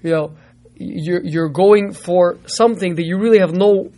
you 0.03 0.11
know 0.11 0.37
you're 0.75 1.23
you're 1.23 1.49
going 1.49 1.93
for 1.93 2.37
something 2.45 2.95
that 2.95 3.05
you 3.05 3.17
really 3.17 3.39
have 3.39 3.53
no 3.53 3.91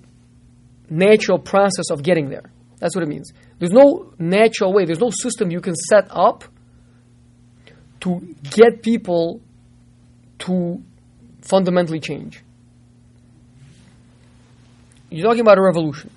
natural 0.90 1.40
process 1.40 1.90
of 1.90 2.04
getting 2.04 2.30
there. 2.30 2.52
That's 2.80 2.96
what 2.96 3.04
it 3.04 3.08
means. 3.08 3.32
There's 3.60 3.72
no 3.72 4.14
natural 4.20 4.74
way 4.74 4.86
there's 4.86 5.00
no 5.00 5.10
system 5.10 5.52
you 5.52 5.62
can 5.62 5.76
set 5.76 6.08
up 6.10 6.44
to 8.02 8.36
get 8.52 8.84
people 8.84 9.42
to 10.40 10.84
fundamentally 11.42 12.00
change 12.00 12.44
you're 15.14 15.28
talking 15.28 15.42
about 15.42 15.60
a 15.60 15.62
revolution 15.62 16.10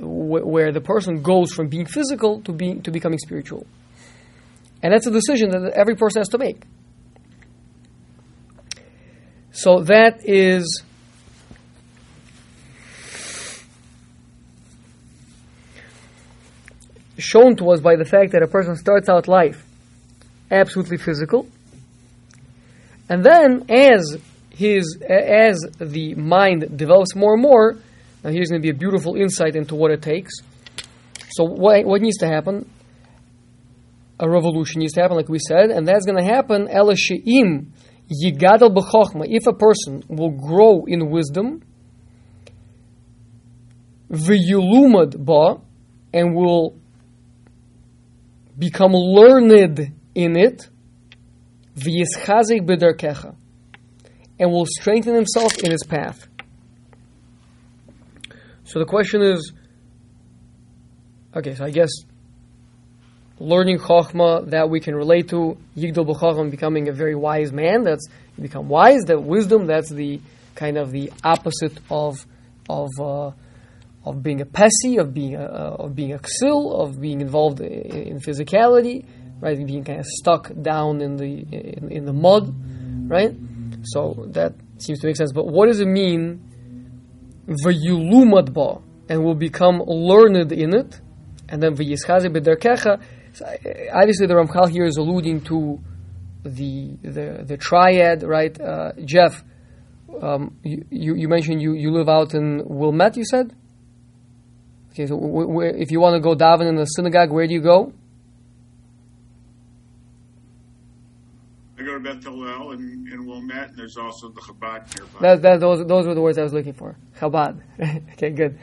where 0.00 0.72
the 0.72 0.80
person 0.80 1.22
goes 1.22 1.52
from 1.52 1.68
being 1.68 1.86
physical 1.86 2.40
to 2.42 2.52
being 2.52 2.82
to 2.82 2.90
becoming 2.90 3.18
spiritual, 3.18 3.66
and 4.82 4.92
that's 4.92 5.06
a 5.06 5.10
decision 5.10 5.50
that 5.50 5.72
every 5.74 5.94
person 5.94 6.20
has 6.20 6.28
to 6.28 6.38
make. 6.38 6.62
So 9.52 9.82
that 9.84 10.20
is 10.24 10.82
shown 17.18 17.54
to 17.56 17.70
us 17.70 17.80
by 17.80 17.94
the 17.96 18.04
fact 18.04 18.32
that 18.32 18.42
a 18.42 18.48
person 18.48 18.74
starts 18.76 19.08
out 19.08 19.28
life 19.28 19.64
absolutely 20.50 20.96
physical, 20.96 21.46
and 23.08 23.22
then 23.24 23.66
as 23.68 24.18
his 24.62 24.98
as 25.08 25.58
the 25.78 26.14
mind 26.14 26.76
develops 26.76 27.16
more 27.16 27.34
and 27.34 27.42
more, 27.42 27.76
now 28.22 28.30
here's 28.30 28.48
going 28.48 28.62
to 28.62 28.66
be 28.66 28.70
a 28.70 28.78
beautiful 28.78 29.16
insight 29.16 29.56
into 29.56 29.74
what 29.74 29.90
it 29.90 30.00
takes. 30.00 30.32
So 31.30 31.44
what, 31.44 31.84
what 31.84 32.00
needs 32.00 32.18
to 32.18 32.28
happen? 32.28 32.70
A 34.20 34.28
revolution 34.28 34.78
needs 34.80 34.92
to 34.92 35.00
happen, 35.00 35.16
like 35.16 35.28
we 35.28 35.40
said, 35.40 35.70
and 35.70 35.86
that's 35.86 36.06
going 36.06 36.18
to 36.18 36.24
happen. 36.24 36.68
Elasheim 36.68 37.66
yigadal 38.22 38.72
b'chochma. 38.76 39.24
If 39.26 39.46
a 39.48 39.52
person 39.52 40.04
will 40.08 40.30
grow 40.30 40.84
in 40.86 41.10
wisdom, 41.10 41.62
v'yulumad 44.10 45.24
ba, 45.24 45.60
and 46.12 46.36
will 46.36 46.76
become 48.56 48.92
learned 48.92 49.92
in 50.14 50.36
it, 50.36 50.68
v'yischazik 51.76 52.66
b'derkecha 52.66 53.34
and 54.38 54.50
will 54.50 54.66
strengthen 54.66 55.14
himself 55.14 55.58
in 55.58 55.70
his 55.70 55.84
path. 55.84 56.26
So 58.64 58.78
the 58.78 58.86
question 58.86 59.22
is 59.22 59.52
okay, 61.34 61.54
so 61.54 61.64
I 61.64 61.70
guess 61.70 61.90
learning 63.38 63.78
Chokhmah 63.78 64.50
that 64.50 64.70
we 64.70 64.80
can 64.80 64.94
relate 64.94 65.28
to, 65.30 65.56
Yigdal 65.76 66.06
B'Chokhmah 66.06 66.50
becoming 66.50 66.88
a 66.88 66.92
very 66.92 67.14
wise 67.14 67.52
man, 67.52 67.82
that's 67.82 68.06
you 68.36 68.42
become 68.42 68.68
wise, 68.68 69.02
that 69.06 69.22
wisdom, 69.22 69.66
that's 69.66 69.90
the 69.90 70.20
kind 70.54 70.78
of 70.78 70.90
the 70.90 71.12
opposite 71.24 71.78
of 71.90 72.24
of 72.68 72.88
uh, 73.00 73.30
of 74.04 74.22
being 74.22 74.40
a 74.40 74.46
pesi, 74.46 74.98
of 74.98 75.12
being 75.12 75.36
a, 75.36 75.44
of 75.44 75.94
being 75.94 76.12
a 76.12 76.18
ksil, 76.18 76.80
of 76.80 77.00
being 77.00 77.20
involved 77.20 77.60
in, 77.60 77.68
in 77.68 78.20
physicality, 78.20 79.04
right? 79.40 79.56
Being 79.64 79.84
kind 79.84 80.00
of 80.00 80.06
stuck 80.06 80.50
down 80.60 81.00
in 81.00 81.16
the 81.16 81.40
in, 81.50 81.90
in 81.90 82.04
the 82.04 82.12
mud, 82.12 82.54
right? 83.08 83.34
So 83.82 84.26
that 84.28 84.54
seems 84.78 85.00
to 85.00 85.06
make 85.06 85.16
sense. 85.16 85.32
But 85.32 85.46
what 85.46 85.66
does 85.66 85.80
it 85.80 85.88
mean, 85.88 86.40
v'yulumad 87.46 88.82
and 89.08 89.24
will 89.24 89.34
become 89.34 89.82
learned 89.86 90.52
in 90.52 90.74
it, 90.74 91.00
and 91.48 91.62
then 91.62 91.74
v'yischaze 91.74 92.26
b'derkecha. 92.26 93.02
So 93.34 93.46
obviously, 93.92 94.26
the 94.26 94.34
Ramchal 94.34 94.70
here 94.70 94.84
is 94.84 94.96
alluding 94.96 95.42
to 95.42 95.80
the 96.44 96.96
the, 97.02 97.44
the 97.46 97.56
triad, 97.56 98.22
right? 98.22 98.58
Uh, 98.60 98.92
Jeff, 99.04 99.42
um, 100.20 100.58
you, 100.62 101.14
you 101.14 101.28
mentioned 101.28 101.62
you, 101.62 101.74
you 101.74 101.90
live 101.90 102.08
out 102.08 102.34
in 102.34 102.62
Wilmette, 102.64 103.16
you 103.16 103.24
said? 103.24 103.54
Okay, 104.90 105.06
so 105.06 105.16
w- 105.16 105.46
w- 105.46 105.74
if 105.78 105.90
you 105.90 106.00
want 106.00 106.14
to 106.14 106.20
go 106.20 106.34
daven 106.34 106.68
in 106.68 106.76
the 106.76 106.84
synagogue, 106.84 107.30
where 107.30 107.46
do 107.46 107.54
you 107.54 107.62
go? 107.62 107.92
And, 112.06 113.08
and 113.08 113.26
Wilmette, 113.26 113.70
and 113.70 113.78
there's 113.78 113.96
also 113.96 114.28
the 114.30 114.40
Chabad 114.40 114.94
nearby. 114.96 115.18
That, 115.20 115.42
that, 115.42 115.60
those, 115.60 115.86
those 115.86 116.06
were 116.06 116.14
the 116.14 116.20
words 116.20 116.38
I 116.38 116.42
was 116.42 116.52
looking 116.52 116.72
for. 116.72 116.96
Chabad. 117.18 117.60
okay, 118.12 118.30
good. 118.30 118.58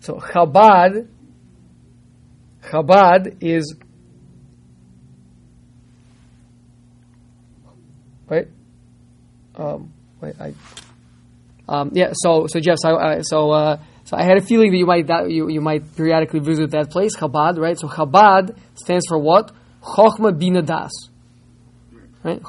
So 0.00 0.14
Chabad, 0.14 1.08
Chabad 2.62 3.36
is 3.40 3.76
wait, 8.28 8.48
um, 9.56 9.92
wait, 10.20 10.34
I, 10.40 10.54
um, 11.68 11.90
yeah. 11.94 12.12
So, 12.12 12.46
so 12.48 12.60
Jeff, 12.60 12.78
so, 12.78 12.96
uh, 12.96 13.22
so, 13.22 13.50
uh, 13.50 13.78
so 14.04 14.16
I 14.16 14.22
had 14.22 14.38
a 14.38 14.42
feeling 14.42 14.70
that 14.70 14.78
you 14.78 14.86
might 14.86 15.06
that 15.08 15.30
you 15.30 15.48
you 15.48 15.60
might 15.60 15.96
periodically 15.96 16.40
visit 16.40 16.70
that 16.70 16.90
place, 16.90 17.16
Chabad, 17.16 17.58
right? 17.58 17.78
So 17.78 17.88
Chabad 17.88 18.56
stands 18.74 19.06
for 19.08 19.18
what? 19.18 19.52
Chochma 19.82 20.36
Bina 20.36 20.62
Das 20.62 20.90
right? 22.26 22.42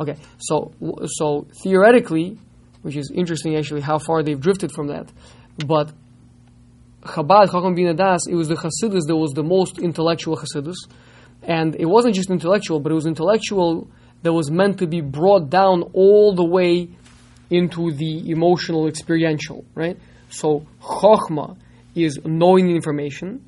Okay, 0.00 0.16
so 0.38 0.72
so 1.06 1.46
theoretically, 1.62 2.38
which 2.82 2.96
is 2.96 3.12
interesting 3.14 3.56
actually, 3.56 3.82
how 3.82 3.98
far 3.98 4.22
they've 4.22 4.40
drifted 4.40 4.72
from 4.72 4.88
that, 4.88 5.10
but 5.66 5.92
Chabad 7.02 7.52
Chacham 7.52 7.74
Bina 7.74 7.94
Das, 7.94 8.26
it 8.28 8.34
was 8.34 8.48
the 8.48 8.56
Hasidus 8.56 9.06
that 9.06 9.16
was 9.16 9.32
the 9.32 9.44
most 9.44 9.78
intellectual 9.78 10.36
Hasidus, 10.36 10.76
and 11.42 11.76
it 11.76 11.86
wasn't 11.86 12.14
just 12.14 12.30
intellectual, 12.30 12.80
but 12.80 12.90
it 12.90 12.94
was 12.94 13.06
intellectual 13.06 13.88
that 14.22 14.32
was 14.32 14.50
meant 14.50 14.78
to 14.78 14.86
be 14.86 15.00
brought 15.00 15.48
down 15.48 15.82
all 15.92 16.34
the 16.34 16.44
way 16.44 16.88
into 17.50 17.92
the 17.92 18.30
emotional 18.30 18.88
experiential, 18.88 19.64
right? 19.74 19.96
So 20.30 20.66
Chochma 20.82 21.56
is 21.94 22.18
knowing 22.24 22.70
information. 22.70 23.44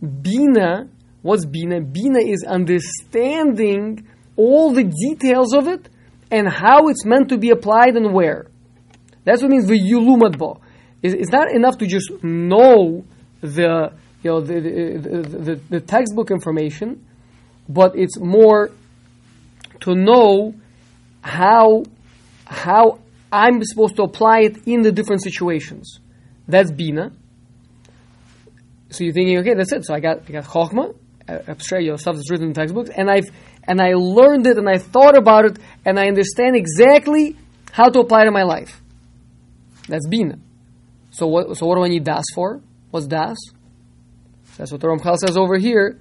Bina, 0.00 0.88
what's 1.22 1.44
Bina? 1.44 1.80
Bina 1.80 2.18
is 2.20 2.44
understanding 2.48 4.08
all 4.36 4.72
the 4.72 4.84
details 4.84 5.54
of 5.54 5.66
it 5.66 5.88
and 6.30 6.48
how 6.48 6.88
it's 6.88 7.04
meant 7.04 7.28
to 7.30 7.38
be 7.38 7.50
applied 7.50 7.96
and 7.96 8.12
where. 8.12 8.46
That's 9.24 9.42
what 9.42 9.50
means 9.50 9.66
the 9.66 9.78
yulumadbo. 9.78 10.60
It's 11.02 11.30
not 11.30 11.50
enough 11.50 11.78
to 11.78 11.86
just 11.86 12.12
know 12.22 13.04
the 13.40 13.92
you 14.22 14.30
know 14.30 14.40
the, 14.40 14.60
the, 14.60 15.22
the, 15.22 15.60
the 15.70 15.80
textbook 15.80 16.30
information, 16.30 17.06
but 17.68 17.96
it's 17.96 18.18
more 18.18 18.70
to 19.80 19.94
know 19.94 20.54
how 21.22 21.84
how 22.44 22.98
I'm 23.32 23.62
supposed 23.64 23.96
to 23.96 24.02
apply 24.02 24.40
it 24.40 24.58
in 24.66 24.82
the 24.82 24.92
different 24.92 25.22
situations. 25.22 26.00
That's 26.46 26.70
bina. 26.70 27.12
So 28.90 29.04
you're 29.04 29.12
thinking, 29.12 29.38
okay, 29.38 29.54
that's 29.54 29.72
it. 29.72 29.86
So 29.86 29.94
I 29.94 30.00
got 30.00 30.28
I 30.28 30.32
got 30.32 30.44
chokhmah, 30.44 30.94
abstract 31.28 31.84
you 31.84 31.90
know, 31.90 31.96
stuff 31.96 32.16
that's 32.16 32.30
written 32.30 32.48
in 32.48 32.54
textbooks, 32.54 32.90
and 32.94 33.10
I've 33.10 33.30
and 33.70 33.80
I 33.80 33.92
learned 33.94 34.48
it 34.48 34.58
and 34.58 34.68
I 34.68 34.78
thought 34.78 35.16
about 35.16 35.44
it 35.44 35.56
and 35.84 35.96
I 35.96 36.08
understand 36.08 36.56
exactly 36.56 37.36
how 37.70 37.88
to 37.88 38.00
apply 38.00 38.24
it 38.24 38.26
in 38.26 38.32
my 38.32 38.42
life. 38.42 38.82
That's 39.88 40.08
bina. 40.08 40.40
So 41.12 41.28
what 41.28 41.56
so 41.56 41.66
what 41.66 41.76
do 41.76 41.84
I 41.84 41.88
need 41.88 42.02
das 42.02 42.24
for? 42.34 42.60
What's 42.90 43.06
das? 43.06 43.38
That's 44.56 44.72
what 44.72 44.80
the 44.80 44.88
Ramchal 44.88 45.16
says 45.18 45.36
over 45.36 45.56
here. 45.56 46.00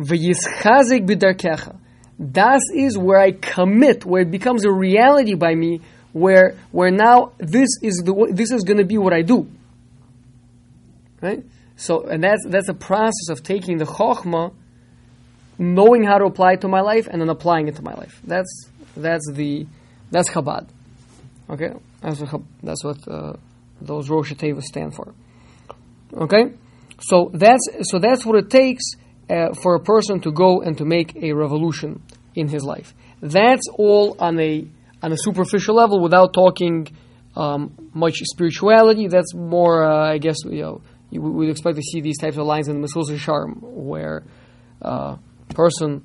V'yischazik 0.00 1.06
b'darkecha. 1.06 1.76
Das 2.18 2.62
is 2.74 2.96
where 2.96 3.20
I 3.20 3.32
commit, 3.32 4.06
where 4.06 4.22
it 4.22 4.30
becomes 4.30 4.64
a 4.64 4.72
reality 4.72 5.34
by 5.34 5.54
me, 5.54 5.82
where 6.14 6.56
where 6.70 6.90
now 6.90 7.32
this 7.36 7.68
is 7.82 8.02
the 8.06 8.32
this 8.32 8.50
is 8.50 8.62
going 8.62 8.78
to 8.78 8.86
be 8.86 8.96
what 8.96 9.12
I 9.12 9.20
do. 9.20 9.48
Right. 11.20 11.44
So 11.76 12.06
and 12.06 12.24
that's 12.24 12.46
that's 12.48 12.70
a 12.70 12.74
process 12.74 13.28
of 13.28 13.42
taking 13.42 13.76
the 13.76 13.84
chokhmah, 13.84 14.54
knowing 15.58 16.04
how 16.04 16.18
to 16.18 16.24
apply 16.24 16.52
it 16.54 16.60
to 16.62 16.68
my 16.68 16.80
life, 16.80 17.06
and 17.10 17.20
then 17.20 17.28
applying 17.28 17.68
it 17.68 17.76
to 17.76 17.82
my 17.82 17.94
life. 17.94 18.20
That's 18.24 18.70
that's 18.96 19.30
the 19.32 19.66
that's 20.10 20.30
Chabad. 20.30 20.68
Okay, 21.50 21.72
that's 22.00 22.20
what 22.20 22.42
that's 22.62 22.84
what 22.84 23.08
uh, 23.08 23.34
those 23.80 24.08
Rosh 24.08 24.32
Teva 24.32 24.62
stand 24.62 24.94
for. 24.94 25.14
Okay, 26.14 26.52
so 27.00 27.30
that's 27.32 27.68
so 27.82 27.98
that's 27.98 28.24
what 28.24 28.36
it 28.36 28.50
takes 28.50 28.84
uh, 29.30 29.54
for 29.54 29.74
a 29.74 29.80
person 29.80 30.20
to 30.20 30.32
go 30.32 30.60
and 30.60 30.76
to 30.78 30.84
make 30.84 31.16
a 31.16 31.32
revolution 31.32 32.02
in 32.34 32.48
his 32.48 32.64
life. 32.64 32.94
That's 33.20 33.68
all 33.68 34.16
on 34.18 34.38
a 34.38 34.66
on 35.02 35.12
a 35.12 35.16
superficial 35.16 35.74
level 35.74 36.00
without 36.00 36.32
talking 36.32 36.88
um, 37.36 37.90
much 37.94 38.18
spirituality. 38.24 39.08
That's 39.08 39.34
more, 39.34 39.84
uh, 39.84 40.12
I 40.12 40.18
guess, 40.18 40.36
you 40.44 40.62
know, 40.62 40.82
you 41.10 41.20
would 41.20 41.48
expect 41.48 41.76
to 41.76 41.82
see 41.82 42.00
these 42.00 42.18
types 42.18 42.36
of 42.36 42.46
lines 42.46 42.68
in 42.68 42.80
the 42.80 42.86
Mesillas 42.86 43.10
Yesharim, 43.10 43.60
where 43.60 44.22
uh, 44.80 45.16
person, 45.52 46.04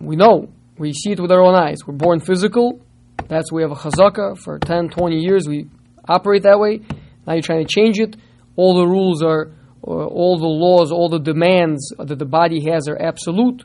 we 0.00 0.16
know, 0.16 0.50
we 0.78 0.92
see 0.92 1.12
it 1.12 1.20
with 1.20 1.32
our 1.32 1.40
own 1.40 1.54
eyes. 1.54 1.78
We're 1.86 1.94
born 1.94 2.20
physical. 2.20 2.80
That's 3.26 3.52
we 3.52 3.62
have 3.62 3.72
a 3.72 3.74
chazaka 3.74 4.38
for 4.38 4.58
10, 4.58 4.90
20 4.90 5.16
years. 5.16 5.46
We 5.46 5.66
operate 6.08 6.44
that 6.44 6.58
way. 6.58 6.80
Now 7.26 7.34
you're 7.34 7.42
trying 7.42 7.66
to 7.66 7.72
change 7.72 7.98
it. 7.98 8.16
All 8.56 8.78
the 8.78 8.86
rules 8.86 9.22
are, 9.22 9.52
all 9.82 10.38
the 10.38 10.46
laws, 10.46 10.92
all 10.92 11.08
the 11.08 11.18
demands 11.18 11.92
that 11.98 12.18
the 12.18 12.24
body 12.24 12.70
has 12.70 12.88
are 12.88 13.00
absolute. 13.00 13.64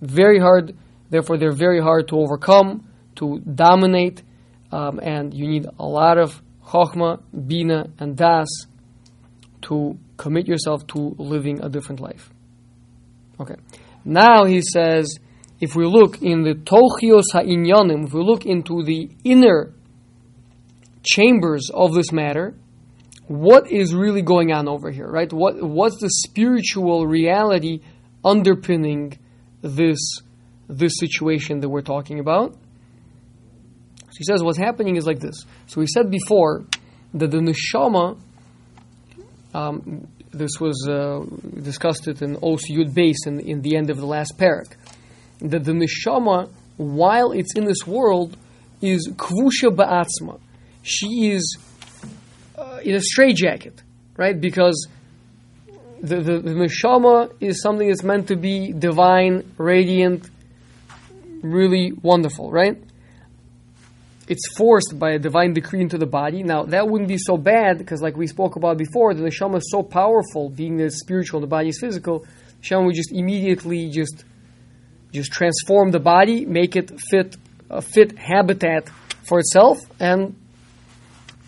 Very 0.00 0.38
hard. 0.38 0.76
Therefore, 1.08 1.38
they're 1.38 1.52
very 1.52 1.80
hard 1.80 2.08
to 2.08 2.16
overcome 2.16 2.88
to 3.16 3.40
dominate, 3.40 4.22
um, 4.70 5.00
and 5.02 5.34
you 5.34 5.48
need 5.48 5.66
a 5.78 5.86
lot 5.86 6.18
of 6.18 6.42
chokhmah, 6.66 7.22
bina, 7.46 7.86
and 7.98 8.16
das 8.16 8.48
to 9.62 9.98
commit 10.16 10.46
yourself 10.46 10.86
to 10.88 11.14
living 11.18 11.62
a 11.62 11.68
different 11.68 12.00
life. 12.00 12.30
Okay. 13.40 13.56
Now 14.04 14.44
he 14.44 14.62
says, 14.62 15.18
if 15.60 15.74
we 15.74 15.86
look 15.86 16.22
in 16.22 16.42
the 16.42 16.54
tochios 16.54 17.24
ha'inyanim, 17.32 18.06
if 18.06 18.12
we 18.12 18.22
look 18.22 18.46
into 18.46 18.82
the 18.84 19.10
inner 19.24 19.72
chambers 21.02 21.70
of 21.72 21.94
this 21.94 22.12
matter, 22.12 22.54
what 23.26 23.70
is 23.70 23.94
really 23.94 24.22
going 24.22 24.52
on 24.52 24.68
over 24.68 24.90
here, 24.90 25.08
right? 25.08 25.32
What 25.32 25.62
what's 25.62 26.00
the 26.00 26.08
spiritual 26.08 27.06
reality 27.06 27.80
underpinning 28.24 29.18
this 29.62 29.98
this 30.68 30.92
situation 30.98 31.60
that 31.60 31.68
we're 31.68 31.82
talking 31.82 32.20
about? 32.20 32.54
So 33.98 34.18
he 34.18 34.24
says 34.24 34.42
what's 34.42 34.58
happening 34.58 34.96
is 34.96 35.06
like 35.06 35.18
this. 35.18 35.44
So 35.66 35.80
we 35.80 35.86
said 35.86 36.10
before 36.10 36.64
that 37.14 37.30
the 37.30 37.38
neshama, 37.38 38.18
um, 39.54 40.08
this 40.38 40.60
was 40.60 40.86
uh, 40.88 41.24
discussed 41.62 42.08
it 42.08 42.22
in 42.22 42.36
Os 42.36 42.68
Yud 42.70 42.92
Beis 42.92 43.26
in, 43.26 43.40
in 43.40 43.62
the 43.62 43.76
end 43.76 43.90
of 43.90 43.98
the 43.98 44.06
last 44.06 44.34
parak, 44.38 44.76
that 45.40 45.64
the 45.64 45.72
neshama, 45.72 46.50
while 46.76 47.32
it's 47.32 47.54
in 47.54 47.64
this 47.64 47.86
world, 47.86 48.36
is 48.80 49.08
kvusha 49.16 49.74
ba'atzma. 49.74 50.40
She 50.82 51.30
is 51.30 51.58
uh, 52.56 52.78
in 52.82 52.94
a 52.94 53.00
straitjacket, 53.00 53.82
right? 54.16 54.38
Because 54.40 54.88
the, 56.00 56.16
the, 56.16 56.38
the 56.40 56.50
neshama 56.50 57.32
is 57.40 57.62
something 57.62 57.88
that's 57.88 58.02
meant 58.04 58.28
to 58.28 58.36
be 58.36 58.72
divine, 58.72 59.52
radiant, 59.58 60.28
really 61.42 61.92
wonderful, 62.02 62.50
right? 62.50 62.82
It's 64.28 64.56
forced 64.56 64.98
by 64.98 65.12
a 65.12 65.18
divine 65.18 65.52
decree 65.52 65.80
into 65.80 65.98
the 65.98 66.06
body. 66.06 66.42
Now, 66.42 66.64
that 66.64 66.88
wouldn't 66.88 67.08
be 67.08 67.18
so 67.18 67.36
bad 67.36 67.78
because, 67.78 68.02
like 68.02 68.16
we 68.16 68.26
spoke 68.26 68.56
about 68.56 68.76
before, 68.76 69.14
the 69.14 69.22
neshama 69.22 69.58
is 69.58 69.70
so 69.70 69.82
powerful, 69.82 70.48
being 70.48 70.76
that 70.78 70.86
it's 70.86 71.00
spiritual, 71.00 71.38
and 71.38 71.44
the 71.44 71.50
body 71.50 71.68
is 71.68 71.78
physical. 71.80 72.26
Neshama 72.62 72.86
would 72.86 72.94
just 72.94 73.12
immediately 73.12 73.90
just 73.90 74.24
just 75.12 75.32
transform 75.32 75.92
the 75.92 76.00
body, 76.00 76.44
make 76.44 76.76
it 76.76 76.90
fit 77.10 77.36
a 77.70 77.80
fit 77.80 78.18
habitat 78.18 78.88
for 79.28 79.38
itself, 79.38 79.78
and 80.00 80.34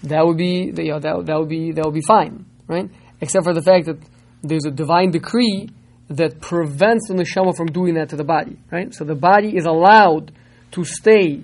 that 0.05 0.25
would 0.25 0.37
be 0.37 0.73
you 0.77 0.93
know, 0.93 1.01
that, 1.01 1.27
that 1.27 1.39
would 1.39 1.49
be 1.49 1.73
that 1.73 1.85
would 1.85 1.95
be 1.95 2.07
fine, 2.07 2.47
right? 2.69 2.89
Except 3.21 3.45
for 3.45 3.55
the 3.55 3.63
fact 3.63 3.87
that 3.87 3.99
there's 4.43 4.65
a 4.65 4.71
divine 4.71 5.11
decree 5.11 5.69
that 6.11 6.41
prevents 6.41 7.09
the 7.09 7.15
neshama 7.15 7.57
from 7.57 7.67
doing 7.67 7.95
that 7.95 8.11
to 8.11 8.17
the 8.17 8.25
body, 8.25 8.57
right? 8.71 8.95
So 8.95 9.05
the 9.05 9.17
body 9.17 9.57
is 9.57 9.67
allowed 9.67 10.33
to 10.73 10.85
stay 10.85 11.43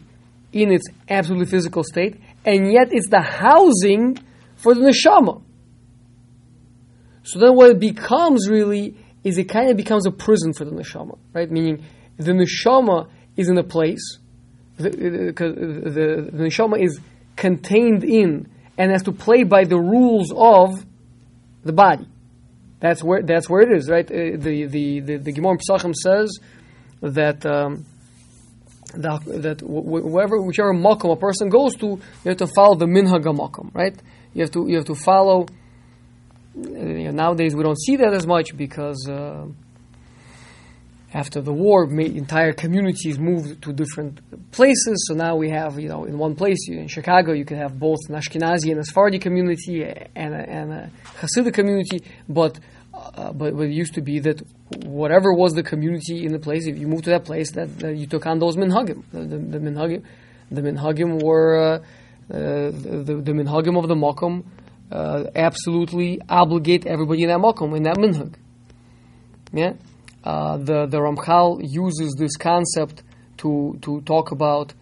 in 0.55 0.73
its 0.73 0.87
absolutely 1.09 1.47
physical 1.47 1.83
state, 1.83 2.21
and 2.45 2.73
yet 2.73 2.89
it's 2.93 3.09
the 3.09 3.21
housing 3.21 4.17
for 4.57 4.75
the 4.75 4.81
neshama. 4.81 5.43
So 7.25 7.39
then 7.39 7.57
what 7.57 7.71
it 7.71 7.81
becomes 7.81 8.49
really 8.49 8.97
is 9.25 9.37
it 9.39 9.45
kind 9.45 9.71
of 9.71 9.77
becomes 9.77 10.07
a 10.07 10.11
prison 10.11 10.53
for 10.53 10.65
the 10.65 10.71
neshama, 10.71 11.19
right? 11.33 11.51
Meaning 11.51 11.85
the 12.17 12.33
neshama 12.33 13.09
is 13.37 13.49
in 13.49 13.59
a 13.59 13.65
place, 13.65 14.19
the, 14.77 14.91
the, 14.91 15.33
the, 15.35 16.31
the 16.33 16.45
neshama 16.45 16.81
is 16.83 17.01
contained 17.37 18.05
in 18.05 18.49
and 18.79 18.93
has 18.93 19.03
to 19.05 19.13
play 19.13 19.43
by 19.45 19.65
the 19.65 19.79
rules 19.79 20.33
of 20.33 20.85
the 21.65 21.73
body. 21.73 22.07
That's 22.81 23.03
where 23.03 23.23
that's 23.23 23.49
where 23.49 23.63
it 23.63 23.77
is, 23.77 23.89
right? 23.89 24.05
Uh, 24.05 24.37
the 24.37 24.67
the 24.67 25.01
the, 25.01 25.17
the 25.17 25.33
Gemara 25.33 25.57
Pesachim 25.57 25.95
says 25.95 26.39
that 27.01 27.47
um, 27.47 27.87
that, 29.03 29.63
wherever, 29.63 30.41
whichever 30.41 30.73
makom 30.73 31.13
a 31.13 31.17
person 31.17 31.49
goes 31.49 31.75
to, 31.77 31.87
you 31.87 32.01
have 32.25 32.37
to 32.39 32.47
follow 32.47 32.75
the 32.75 32.87
minhag 32.87 33.25
makom, 33.25 33.75
right? 33.75 33.97
You 34.33 34.43
have 34.43 34.51
to 34.53 34.69
you 34.69 34.77
have 34.77 34.87
to 34.87 34.95
follow. 34.95 35.47
You 36.57 37.05
know, 37.05 37.11
nowadays 37.11 37.55
we 37.55 37.63
don't 37.63 37.81
see 37.81 37.97
that 37.97 38.13
as 38.15 38.27
much 38.27 38.57
because 38.57 39.09
uh, 39.09 39.47
after 41.15 41.41
the 41.41 41.53
war, 41.53 41.85
entire 41.85 42.53
communities 42.53 43.19
moved 43.19 43.63
to 43.63 43.73
different 43.73 44.21
places. 44.51 45.07
So 45.09 45.15
now 45.15 45.37
we 45.37 45.51
have, 45.51 45.79
you 45.79 45.89
know, 45.89 46.05
in 46.05 46.19
one 46.19 46.35
place 46.35 46.69
in 46.69 46.89
Chicago, 46.89 47.33
you 47.33 47.45
can 47.45 47.57
have 47.57 47.79
both 47.79 48.01
an 48.09 48.17
Ashkenazi 48.17 48.73
and 48.73 48.81
a 48.81 48.85
Sephardi 48.85 49.21
community 49.21 49.85
and 49.85 50.35
a, 50.35 50.49
and 50.49 50.73
a 50.73 50.91
Hasidic 51.21 51.55
community, 51.55 52.03
but 52.29 52.59
uh, 53.17 53.33
but, 53.33 53.57
but, 53.57 53.67
it 53.67 53.73
used 53.73 53.95
to 53.95 54.01
be 54.01 54.19
that 54.21 54.43
whatever 54.85 55.33
was 55.33 55.53
the 55.55 55.63
community 55.63 56.25
in 56.25 56.33
the 56.33 56.39
place, 56.39 56.67
if 56.67 56.77
you 56.79 56.89
moved 56.89 57.05
to 57.05 57.11
that 57.11 57.25
place, 57.25 57.53
that, 57.53 57.79
that 57.79 57.97
you 57.97 58.07
took 58.07 58.27
on 58.27 58.39
those 58.39 58.57
minhagim. 58.57 59.05
The, 59.13 59.21
the, 59.21 59.39
the 59.39 59.59
minhagim, 59.59 60.03
the 60.51 60.61
minhagim 60.61 61.23
were 61.23 61.57
uh, 61.57 61.77
uh, 61.77 61.81
the, 62.31 63.21
the 63.23 63.33
minhagim 63.33 63.79
of 63.79 63.89
the 63.89 63.95
makom. 63.95 64.45
Uh, 64.91 65.25
absolutely 65.35 66.21
obligate 66.29 66.87
everybody 66.87 67.23
in 67.23 67.29
that 67.29 67.39
makom 67.39 67.77
in 67.77 67.85
that 67.85 67.97
minhag. 67.97 68.35
Yeah, 69.53 69.75
the 70.25 70.87
the 70.87 70.99
Ramchal 70.99 71.61
uses 71.63 72.17
this 72.19 72.37
concept 72.37 73.03
to 73.39 73.79
to 73.83 74.01
talk 74.03 74.31
about 74.31 74.75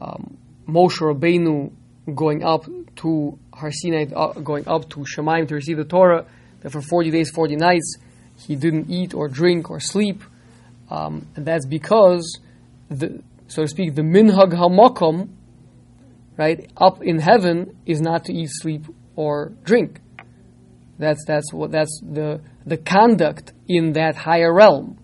um, 0.00 0.36
Moshe 0.68 1.00
Rabbeinu 1.00 1.72
going 2.14 2.44
up 2.44 2.66
to 2.96 3.38
Har 3.52 3.70
Sinai, 3.72 4.06
uh, 4.14 4.32
going 4.32 4.66
up 4.68 4.88
to 4.90 5.00
Shemaim 5.00 5.48
to 5.48 5.54
receive 5.54 5.76
the 5.76 5.84
Torah, 5.84 6.26
that 6.66 6.72
for 6.72 6.82
40 6.82 7.12
days, 7.12 7.30
40 7.30 7.54
nights, 7.54 7.96
he 8.40 8.56
didn't 8.56 8.90
eat 8.90 9.14
or 9.14 9.28
drink 9.28 9.70
or 9.70 9.78
sleep. 9.78 10.24
Um, 10.90 11.28
and 11.36 11.46
that's 11.46 11.64
because, 11.64 12.40
the, 12.88 13.22
so 13.46 13.62
to 13.62 13.68
speak, 13.68 13.94
the 13.94 14.02
minhag 14.02 14.52
hamakom, 14.52 15.28
right, 16.36 16.68
up 16.76 17.04
in 17.04 17.20
heaven 17.20 17.76
is 17.86 18.00
not 18.00 18.24
to 18.24 18.32
eat, 18.32 18.48
sleep, 18.50 18.86
or 19.14 19.52
drink. 19.62 20.00
That's, 20.98 21.24
that's, 21.24 21.52
what, 21.52 21.70
that's 21.70 22.00
the, 22.02 22.40
the 22.66 22.78
conduct 22.78 23.52
in 23.68 23.92
that 23.92 24.16
higher 24.16 24.52
realm. 24.52 24.98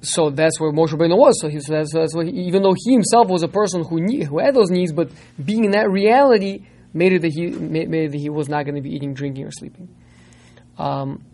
So 0.00 0.30
that's 0.30 0.60
where 0.60 0.70
Moshe 0.70 0.90
Rabbeinu 0.90 1.18
was. 1.18 1.40
So, 1.40 1.48
he, 1.48 1.58
so 1.58 1.72
that's, 1.72 1.92
that's 1.92 2.14
he, 2.14 2.46
even 2.46 2.62
though 2.62 2.76
he 2.76 2.92
himself 2.92 3.26
was 3.26 3.42
a 3.42 3.48
person 3.48 3.82
who 3.82 4.00
who 4.26 4.38
had 4.38 4.54
those 4.54 4.70
needs, 4.70 4.92
but 4.92 5.10
being 5.44 5.64
in 5.64 5.72
that 5.72 5.90
reality 5.90 6.66
made 6.92 7.14
it 7.14 7.22
that 7.22 7.32
he 7.32 7.46
made, 7.48 7.88
made 7.88 8.04
it 8.04 8.12
that 8.12 8.20
he 8.20 8.30
was 8.30 8.48
not 8.48 8.64
going 8.64 8.76
to 8.76 8.80
be 8.80 8.94
eating, 8.94 9.12
drinking, 9.12 9.44
or 9.44 9.50
sleeping. 9.50 9.88
Um, 10.78 11.24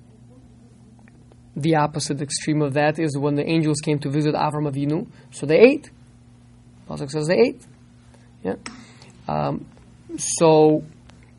the 1.56 1.76
opposite 1.76 2.22
extreme 2.22 2.62
of 2.62 2.74
that 2.74 2.98
is 2.98 3.18
when 3.18 3.34
the 3.34 3.46
angels 3.48 3.80
came 3.80 3.98
to 4.00 4.10
visit 4.10 4.34
Avram 4.34 4.70
Avinu, 4.70 5.06
so 5.30 5.46
they 5.46 5.58
ate. 5.58 5.90
Pasuk 6.88 7.10
says 7.10 7.26
they 7.26 7.38
ate. 7.38 7.66
Yeah. 8.42 8.56
Um, 9.28 9.66
so, 10.16 10.84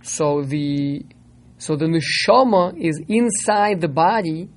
so 0.02 0.44
the 0.44 1.06
so 1.58 1.76
the 1.76 1.86
neshama 1.86 2.76
is 2.78 3.02
inside 3.08 3.82
the 3.82 3.88
body 3.88 4.50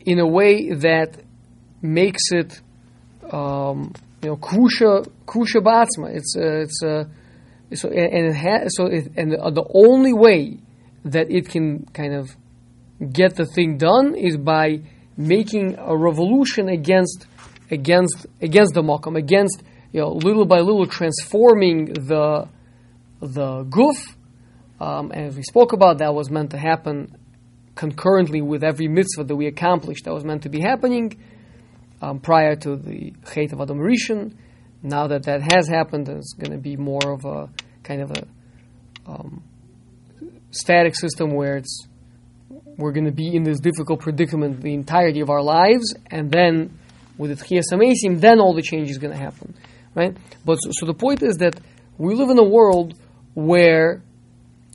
in 0.00 0.18
a 0.18 0.26
way 0.26 0.72
that 0.74 1.22
makes 1.80 2.32
it, 2.32 2.60
um, 3.30 3.92
you 4.22 4.30
know, 4.30 4.36
kusha 4.36 5.06
kusha 5.24 5.60
batzma. 5.62 6.14
It's 6.14 6.36
uh, 6.36 6.60
it's 6.60 6.82
uh, 6.82 7.04
so 7.74 7.88
and 7.88 8.26
it 8.26 8.36
ha- 8.36 8.68
so 8.68 8.86
it, 8.86 9.12
and 9.16 9.32
the 9.32 9.64
only 9.72 10.12
way 10.12 10.58
that 11.04 11.30
it 11.30 11.48
can 11.48 11.86
kind 11.86 12.14
of 12.14 12.36
get 13.10 13.36
the 13.36 13.46
thing 13.46 13.78
done 13.78 14.14
is 14.14 14.36
by 14.36 14.80
making 15.16 15.76
a 15.78 15.96
revolution 15.96 16.68
against 16.68 17.26
against 17.70 18.26
against 18.40 18.74
the 18.74 18.82
makam, 18.82 19.16
against 19.16 19.62
you 19.92 20.00
know 20.00 20.12
little 20.12 20.44
by 20.44 20.60
little 20.60 20.86
transforming 20.86 21.86
the 21.86 22.48
the 23.20 23.64
guf. 23.64 24.14
Um, 24.80 25.12
and 25.12 25.26
as 25.26 25.36
we 25.36 25.42
spoke 25.42 25.72
about, 25.72 25.98
that 25.98 26.12
was 26.12 26.28
meant 26.28 26.50
to 26.50 26.58
happen 26.58 27.16
concurrently 27.74 28.42
with 28.42 28.64
every 28.64 28.88
mitzvah 28.88 29.24
that 29.24 29.36
we 29.36 29.46
accomplished. 29.46 30.04
That 30.04 30.12
was 30.12 30.24
meant 30.24 30.42
to 30.42 30.48
be 30.48 30.60
happening 30.60 31.16
um, 32.00 32.18
prior 32.18 32.56
to 32.56 32.76
the 32.76 33.12
Chet 33.32 33.52
of 33.52 33.60
Adam 33.60 33.78
Rishon. 33.78 34.34
Now 34.82 35.06
that 35.06 35.24
that 35.24 35.52
has 35.52 35.68
happened, 35.68 36.08
it's 36.08 36.34
going 36.34 36.50
to 36.50 36.58
be 36.58 36.76
more 36.76 37.12
of 37.12 37.24
a 37.24 37.48
kind 37.84 38.02
of 38.02 38.10
a 38.10 38.26
um, 39.06 39.42
static 40.50 40.96
system 40.96 41.34
where 41.34 41.56
it's 41.56 41.86
we're 42.76 42.92
going 42.92 43.06
to 43.06 43.12
be 43.12 43.34
in 43.34 43.42
this 43.42 43.60
difficult 43.60 44.00
predicament 44.00 44.60
the 44.60 44.74
entirety 44.74 45.20
of 45.20 45.30
our 45.30 45.42
lives, 45.42 45.94
and 46.10 46.30
then 46.30 46.78
with 47.18 47.38
the 47.38 47.44
Tchias 47.44 47.64
Hameisim, 47.72 48.20
then 48.20 48.40
all 48.40 48.54
the 48.54 48.62
change 48.62 48.90
is 48.90 48.98
going 48.98 49.12
to 49.12 49.18
happen, 49.18 49.54
right? 49.94 50.16
But 50.44 50.56
so, 50.56 50.70
so, 50.72 50.86
the 50.86 50.94
point 50.94 51.22
is 51.22 51.36
that 51.38 51.60
we 51.98 52.14
live 52.14 52.30
in 52.30 52.38
a 52.38 52.48
world 52.48 52.94
where 53.34 54.02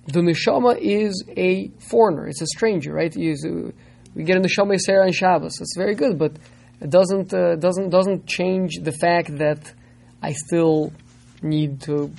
the 0.05 0.21
neshama 0.21 0.77
is 0.79 1.23
a 1.35 1.69
foreigner, 1.89 2.27
it's 2.27 2.41
a 2.41 2.47
stranger, 2.47 2.93
right? 2.93 3.13
We 3.15 4.23
get 4.23 4.37
a 4.37 4.41
neshama 4.41 4.77
yeseira 4.77 5.05
and 5.05 5.13
Shabbos, 5.13 5.59
it's 5.59 5.75
very 5.75 5.95
good, 5.95 6.17
but 6.17 6.33
it 6.79 6.89
doesn't 6.89 7.33
uh, 7.33 7.55
doesn't 7.55 7.89
doesn't 7.89 8.27
change 8.27 8.75
the 8.81 8.91
fact 8.91 9.37
that 9.37 9.73
I 10.21 10.33
still 10.33 10.93
need 11.41 11.81
to, 11.81 12.11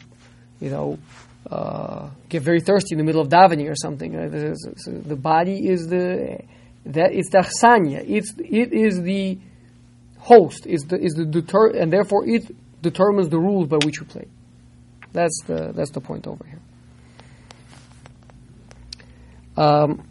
you 0.61 0.71
know, 0.71 0.99
uh, 1.51 2.11
get 2.29 2.43
very 2.43 2.61
thirsty 2.61 2.95
in 2.95 2.99
the 2.99 3.05
middle 3.05 3.23
of 3.23 3.29
davening 3.29 3.71
or 3.71 3.75
something. 3.75 4.15
Uh, 4.15 4.29
the, 4.29 5.17
body 5.17 5.67
is 5.69 5.87
the 5.89 6.41
that 6.85 7.13
it's 7.13 7.31
the 7.31 7.39
chsanya. 7.39 8.05
It's 8.07 8.35
it 8.39 8.73
is 8.73 9.03
the 9.03 9.39
host. 10.19 10.67
Is 10.67 10.83
the 10.83 10.99
is 10.99 11.15
the 11.15 11.25
deter 11.25 11.69
and 11.71 11.93
therefore 11.93 12.29
it 12.29 12.55
determines 12.83 13.31
the 13.31 13.39
rules 13.39 13.69
by 13.69 13.79
which 13.85 13.99
you 13.99 14.05
play. 14.05 14.27
That's 15.13 15.41
the 15.47 15.73
that's 15.75 15.91
the 15.91 16.01
point 16.01 16.27
over 16.27 16.45
here. 16.45 16.61
Um, 19.57 20.07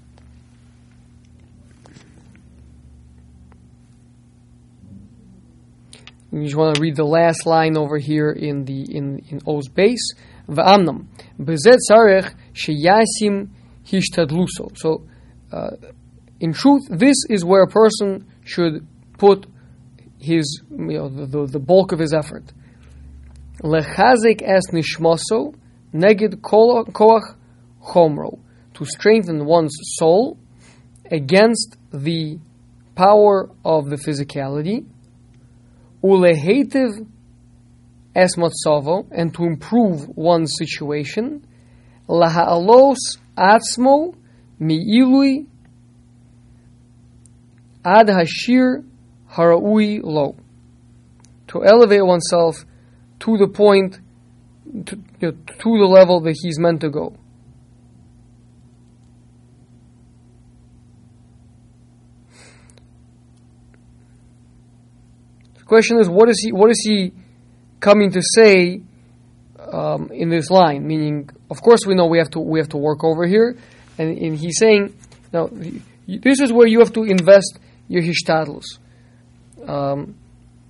you 6.31 6.43
just 6.43 6.55
want 6.55 6.75
to 6.75 6.81
read 6.81 6.95
the 6.95 7.05
last 7.05 7.45
line 7.45 7.77
over 7.77 7.97
here 7.97 8.31
in 8.31 8.65
the 8.65 8.81
in 8.95 9.19
in 9.29 9.41
O's 9.45 9.67
base. 9.67 10.13
V'amnam 10.47 11.07
bezet 11.39 11.79
tzarech 11.89 12.33
sheyasim 12.53 13.49
hishtadluso. 13.85 14.77
So, 14.77 15.07
uh, 15.51 15.71
in 16.39 16.53
truth, 16.53 16.83
this 16.89 17.15
is 17.29 17.43
where 17.43 17.63
a 17.63 17.67
person 17.67 18.25
should 18.43 18.87
put 19.17 19.47
his 20.19 20.61
you 20.71 20.77
know 20.77 21.09
the, 21.09 21.25
the, 21.25 21.45
the 21.45 21.59
bulk 21.59 21.91
of 21.91 21.99
his 21.99 22.13
effort. 22.13 22.43
Lechazik 23.63 24.41
es 24.41 24.67
nishmaso 24.71 25.55
neged 25.93 26.41
koach 26.41 27.35
chomro 27.81 28.39
to 28.73 28.85
strengthen 28.85 29.45
one's 29.45 29.75
soul 29.97 30.37
against 31.11 31.77
the 31.91 32.37
power 32.95 33.49
of 33.63 33.89
the 33.89 33.95
physicality 33.95 34.85
ulehetiv 36.03 37.07
es 38.17 38.35
matzavo, 38.35 39.07
and 39.11 39.31
to 39.35 39.43
improve 39.43 40.09
one's 40.17 40.55
situation, 40.57 41.45
laha'alos 42.09 42.97
atzmo 43.37 44.15
mi'ilui 44.59 45.45
ad 47.85 48.07
hashir 48.07 48.83
haraui 49.33 50.01
lo. 50.03 50.35
To 51.49 51.63
elevate 51.63 52.03
oneself 52.03 52.65
to 53.19 53.37
the 53.37 53.47
point, 53.47 53.99
to, 54.87 54.95
you 55.21 55.31
know, 55.31 55.31
to 55.31 55.77
the 55.77 55.85
level 55.87 56.19
that 56.21 56.35
he's 56.41 56.57
meant 56.57 56.81
to 56.81 56.89
go. 56.89 57.15
The 65.59 65.63
question 65.65 65.99
is, 65.99 66.09
what 66.09 66.29
is 66.29 66.39
he? 66.39 66.51
What 66.51 66.71
is 66.71 66.81
he 66.83 67.13
coming 67.79 68.11
to 68.11 68.21
say 68.21 68.81
um, 69.71 70.09
in 70.11 70.29
this 70.29 70.49
line? 70.49 70.85
Meaning, 70.85 71.29
of 71.49 71.61
course, 71.61 71.85
we 71.85 71.95
know 71.95 72.07
we 72.07 72.17
have 72.17 72.31
to 72.31 72.39
we 72.39 72.59
have 72.59 72.69
to 72.69 72.77
work 72.77 73.03
over 73.03 73.25
here, 73.25 73.57
and, 73.97 74.17
and 74.17 74.37
he's 74.37 74.57
saying, 74.57 74.95
now 75.33 75.49
this 76.07 76.39
is 76.39 76.51
where 76.51 76.67
you 76.67 76.79
have 76.79 76.93
to 76.93 77.03
invest 77.03 77.59
your 77.87 78.01
hishtadlus. 78.01 78.65
Um, 79.67 80.15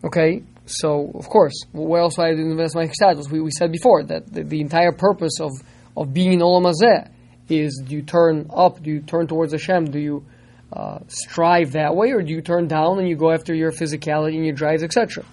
okay, 0.03 0.43
so 0.65 1.11
of 1.13 1.29
course, 1.29 1.53
where 1.71 2.01
else 2.01 2.17
I 2.19 2.29
invest 2.29 2.75
my 2.75 2.87
hishtadlus? 2.87 3.29
We, 3.29 3.41
we 3.41 3.51
said 3.51 3.71
before 3.71 4.03
that 4.03 4.31
the, 4.31 4.43
the, 4.43 4.61
entire 4.61 4.91
purpose 4.91 5.39
of 5.39 5.51
of 5.95 6.13
being 6.13 6.33
in 6.33 6.39
olam 6.39 6.71
hazeh 6.71 7.09
is: 7.49 7.81
do 7.85 7.95
you 7.95 8.01
turn 8.01 8.49
up? 8.53 8.81
Do 8.81 8.89
you 8.89 9.01
turn 9.01 9.27
towards 9.27 9.53
Hashem? 9.53 9.91
Do 9.91 9.99
you 9.99 10.25
uh, 10.73 10.99
strive 11.07 11.73
that 11.73 11.95
way, 11.95 12.11
or 12.11 12.21
do 12.21 12.31
you 12.31 12.41
turn 12.41 12.67
down 12.67 12.99
and 12.99 13.07
you 13.07 13.15
go 13.15 13.31
after 13.31 13.53
your 13.53 13.71
physicality 13.71 14.35
and 14.35 14.45
your 14.45 14.55
drives, 14.55 14.83
etc.? 14.83 15.23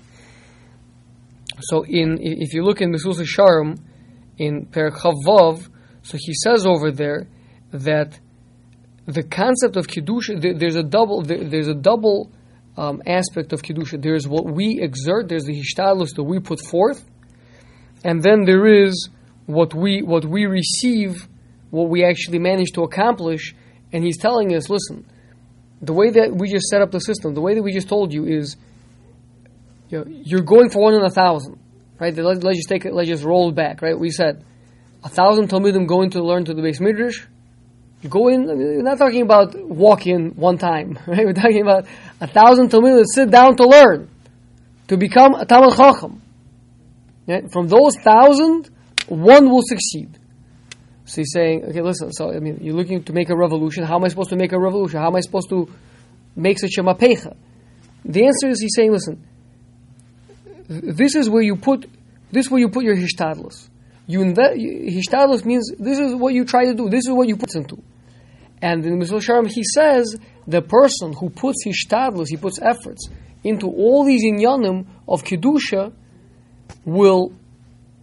So, 1.60 1.84
in 1.84 2.18
if 2.20 2.52
you 2.52 2.64
look 2.64 2.80
in 2.80 2.92
Mesilas 2.92 3.20
Yesharim 3.20 3.78
in 4.38 4.66
Perek 4.66 5.00
Chaf 5.00 5.14
Vav, 5.26 5.68
so 6.02 6.18
he 6.20 6.34
says 6.34 6.66
over 6.66 6.90
there 6.90 7.26
that 7.72 8.18
the 9.06 9.22
concept 9.22 9.76
of 9.76 9.86
kedusha 9.86 10.58
there's 10.58 10.76
a 10.76 10.82
double 10.82 11.22
there's 11.22 11.68
a 11.68 11.74
double 11.74 12.30
um, 12.76 13.02
aspect 13.06 13.52
of 13.52 13.62
kedusha. 13.62 14.00
There's 14.00 14.26
what 14.26 14.46
we 14.46 14.80
exert, 14.80 15.28
there's 15.28 15.44
the 15.44 15.60
hishtadlus 15.60 16.14
that 16.16 16.24
we 16.24 16.40
put 16.40 16.60
forth, 16.60 17.04
and 18.02 18.22
then 18.22 18.44
there 18.44 18.66
is 18.66 19.08
what 19.46 19.74
we 19.74 20.02
what 20.02 20.24
we 20.24 20.46
receive, 20.46 21.28
what 21.70 21.88
we 21.88 22.04
actually 22.04 22.38
manage 22.38 22.72
to 22.72 22.82
accomplish. 22.82 23.54
And 23.92 24.02
he's 24.02 24.18
telling 24.18 24.54
us, 24.56 24.68
listen, 24.68 25.06
the 25.80 25.92
way 25.92 26.10
that 26.10 26.34
we 26.34 26.50
just 26.50 26.66
set 26.66 26.82
up 26.82 26.90
the 26.90 27.00
system, 27.00 27.34
the 27.34 27.40
way 27.40 27.54
that 27.54 27.62
we 27.62 27.72
just 27.72 27.88
told 27.88 28.12
you 28.12 28.26
is, 28.26 28.56
you 29.88 29.98
know, 29.98 30.04
you're 30.08 30.42
going 30.42 30.70
for 30.70 30.82
one 30.82 30.94
in 30.94 31.02
a 31.02 31.10
thousand, 31.10 31.58
right? 31.98 32.14
Let, 32.16 32.44
us 32.44 32.56
just 32.56 32.68
take 32.68 32.84
it, 32.84 32.94
let's 32.94 33.08
just 33.08 33.24
roll 33.24 33.52
back, 33.52 33.82
right? 33.82 33.98
We 33.98 34.10
said 34.10 34.44
a 35.02 35.08
thousand 35.08 35.48
talmidim 35.48 35.86
going 35.86 36.10
to 36.10 36.22
learn 36.22 36.44
to 36.46 36.54
the 36.54 36.62
beis 36.62 36.80
midrash. 36.80 37.24
Go 38.08 38.28
in. 38.28 38.46
we're 38.46 38.82
not 38.82 38.98
talking 38.98 39.22
about 39.22 39.54
walking 39.58 40.32
one 40.36 40.58
time, 40.58 40.98
right? 41.06 41.24
We're 41.24 41.32
talking 41.32 41.62
about 41.62 41.86
a 42.20 42.26
thousand 42.26 42.70
talmidim 42.70 43.04
sit 43.14 43.30
down 43.30 43.56
to 43.56 43.66
learn, 43.66 44.08
to 44.88 44.96
become 44.96 45.34
a 45.34 45.46
Talmid 45.46 45.76
Chacham. 45.76 46.20
From 47.50 47.68
those 47.68 47.96
thousand, 47.96 48.68
one 49.08 49.50
will 49.50 49.62
succeed. 49.62 50.18
So 51.06 51.20
he's 51.20 51.32
saying, 51.32 51.64
okay, 51.66 51.82
listen, 51.82 52.12
so 52.12 52.30
I 52.30 52.38
mean, 52.40 52.58
you're 52.62 52.74
looking 52.74 53.02
to 53.04 53.12
make 53.12 53.28
a 53.28 53.36
revolution. 53.36 53.84
How 53.84 53.96
am 53.96 54.04
I 54.04 54.08
supposed 54.08 54.30
to 54.30 54.36
make 54.36 54.52
a 54.52 54.58
revolution? 54.58 55.00
How 55.00 55.08
am 55.08 55.16
I 55.16 55.20
supposed 55.20 55.48
to 55.50 55.70
make 56.34 56.58
such 56.58 56.78
a 56.78 56.82
mapecha? 56.82 57.36
The 58.04 58.26
answer 58.26 58.48
is 58.48 58.60
he's 58.60 58.74
saying, 58.74 58.92
listen, 58.92 59.26
this 60.68 61.14
is 61.14 61.28
where 61.28 61.42
you 61.42 61.56
put 61.56 61.88
this 62.30 62.46
is 62.46 62.50
where 62.50 62.60
you 62.60 62.68
put 62.68 62.84
your 62.84 62.96
hishtadlus. 62.96 63.68
You 64.06 64.20
hishtadlus 64.20 65.44
means 65.44 65.72
this 65.78 65.98
is 65.98 66.14
what 66.14 66.34
you 66.34 66.44
try 66.44 66.64
to 66.66 66.74
do. 66.74 66.88
This 66.88 67.06
is 67.06 67.12
what 67.12 67.28
you 67.28 67.36
put 67.36 67.54
into. 67.54 67.82
And 68.60 68.84
in 68.84 68.98
Mesilas 68.98 69.28
Yesharim, 69.28 69.50
he 69.50 69.62
says 69.62 70.16
the 70.46 70.62
person 70.62 71.12
who 71.12 71.30
puts 71.30 71.64
hishtadlus, 71.66 72.28
he 72.28 72.36
puts 72.36 72.58
efforts 72.60 73.08
into 73.42 73.66
all 73.66 74.04
these 74.04 74.24
inyanim 74.24 74.86
of 75.06 75.22
kedusha, 75.22 75.92
will 76.84 77.32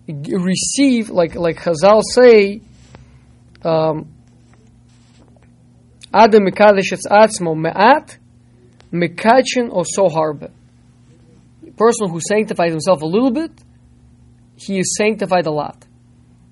receive, 0.07 1.09
like 1.09 1.35
like 1.35 1.57
Chazal 1.57 2.01
say, 2.03 2.61
um, 3.63 4.13
Adam 6.13 6.45
mekadesh 6.45 6.93
etz 6.93 7.07
atzmo 7.09 7.55
me'at, 7.55 8.17
mekadshin 8.91 9.69
oso 9.69 10.09
harbe. 10.09 10.51
Person 11.77 12.09
who 12.09 12.19
sanctifies 12.19 12.71
himself 12.71 13.01
a 13.01 13.05
little 13.05 13.31
bit, 13.31 13.51
he 14.55 14.79
is 14.79 14.95
sanctified 14.97 15.45
a 15.47 15.51
lot. 15.51 15.85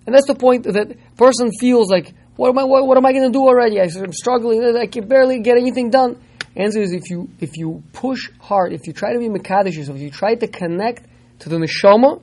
And 0.06 0.16
that's 0.16 0.26
the 0.28 0.36
point 0.36 0.64
that 0.64 0.96
person 1.18 1.52
feels 1.60 1.92
like, 1.92 2.14
what 2.36 2.50
am 2.50 2.58
I, 2.58 2.64
what, 2.64 2.88
what 2.88 2.98
am 2.98 3.06
I 3.06 3.12
going 3.12 3.26
to 3.26 3.32
do 3.32 3.44
already? 3.44 3.80
I'm 3.80 4.14
struggling, 4.14 4.64
I 4.76 4.88
can 4.88 5.08
barely 5.08 5.40
get 5.42 5.58
anything 5.58 5.90
done. 5.92 6.20
Answer 6.56 6.82
is 6.82 6.92
if 6.94 7.10
you, 7.12 7.30
if 7.40 7.58
you 7.58 7.84
push 7.94 8.32
hard, 8.40 8.74
if 8.74 8.88
you 8.88 8.94
try 8.94 9.14
to 9.14 9.20
be 9.20 9.30
Mekadesh 9.30 9.76
yourself, 9.76 9.98
if 9.98 10.02
you 10.04 10.10
try 10.10 10.36
to 10.36 10.48
connect 10.48 11.06
to 11.40 11.50
the 11.50 11.58
Neshama, 11.58 12.22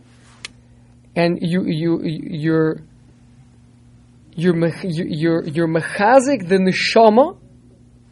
and 1.15 1.39
you, 1.41 1.63
you, 1.65 2.01
you're, 2.03 2.81
you're, 4.35 4.57
you- 4.83 5.07
you're, 5.09 5.45
you're 5.45 5.69
mechazik 5.69 6.49
the 6.49 6.57
Neshama, 6.59 7.39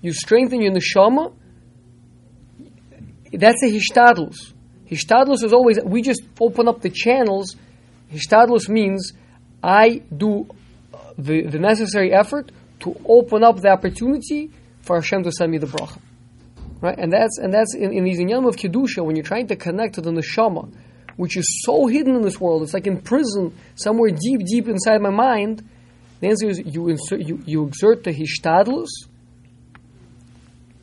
you 0.01 0.13
strengthen 0.13 0.63
your 0.63 0.73
Neshama, 0.73 1.35
that's 3.33 3.63
a 3.65 3.67
hishtadlus. 3.67 4.54
Hishtadlus 4.95 5.43
is 5.43 5.53
always, 5.53 5.79
we 5.85 6.03
just 6.03 6.23
open 6.41 6.69
up 6.69 6.81
the 6.81 6.91
channels. 6.91 7.57
Hishtadlus 8.13 8.69
means 8.69 9.13
I 9.63 10.03
do 10.17 10.49
uh, 10.93 10.99
the, 11.19 11.43
the 11.43 11.59
necessary 11.59 12.13
effort 12.13 12.53
to 12.81 13.01
open 13.07 13.43
up 13.43 13.61
the 13.61 13.69
opportunity 13.69 14.51
for 14.83 14.97
Hashem 14.97 15.25
to 15.25 15.33
send 15.33 15.51
me 15.51 15.59
the 15.59 15.67
bracha. 15.67 15.99
Right? 16.81 16.99
And 16.99 17.13
that's, 17.13 17.39
and 17.39 17.53
that's 17.53 17.75
in, 17.75 17.93
in 17.93 18.05
these 18.05 18.21
inyanim 18.21 18.49
of 18.49 18.57
Kedusha, 18.57 19.05
when 19.05 19.17
you're 19.17 19.25
trying 19.25 19.47
to 19.49 19.57
connect 19.57 19.95
to 19.95 20.01
the 20.01 20.11
neshama, 20.11 20.73
which 21.17 21.37
is 21.37 21.63
so 21.65 21.87
hidden 21.87 22.15
in 22.15 22.23
this 22.23 22.41
world, 22.41 22.63
it's 22.63 22.75
like 22.75 22.87
in 22.87 23.01
prison, 23.01 23.57
somewhere 23.75 24.11
deep, 24.11 24.45
deep 24.47 24.69
inside 24.69 25.01
my 25.01 25.11
mind, 25.11 25.67
the 26.21 26.29
answer 26.29 26.49
is 26.49 26.61
you, 26.65 26.89
insert, 26.89 27.21
you, 27.21 27.43
you 27.47 27.67
exert 27.67 28.05
the 28.05 28.13
hishtadlus, 28.13 28.89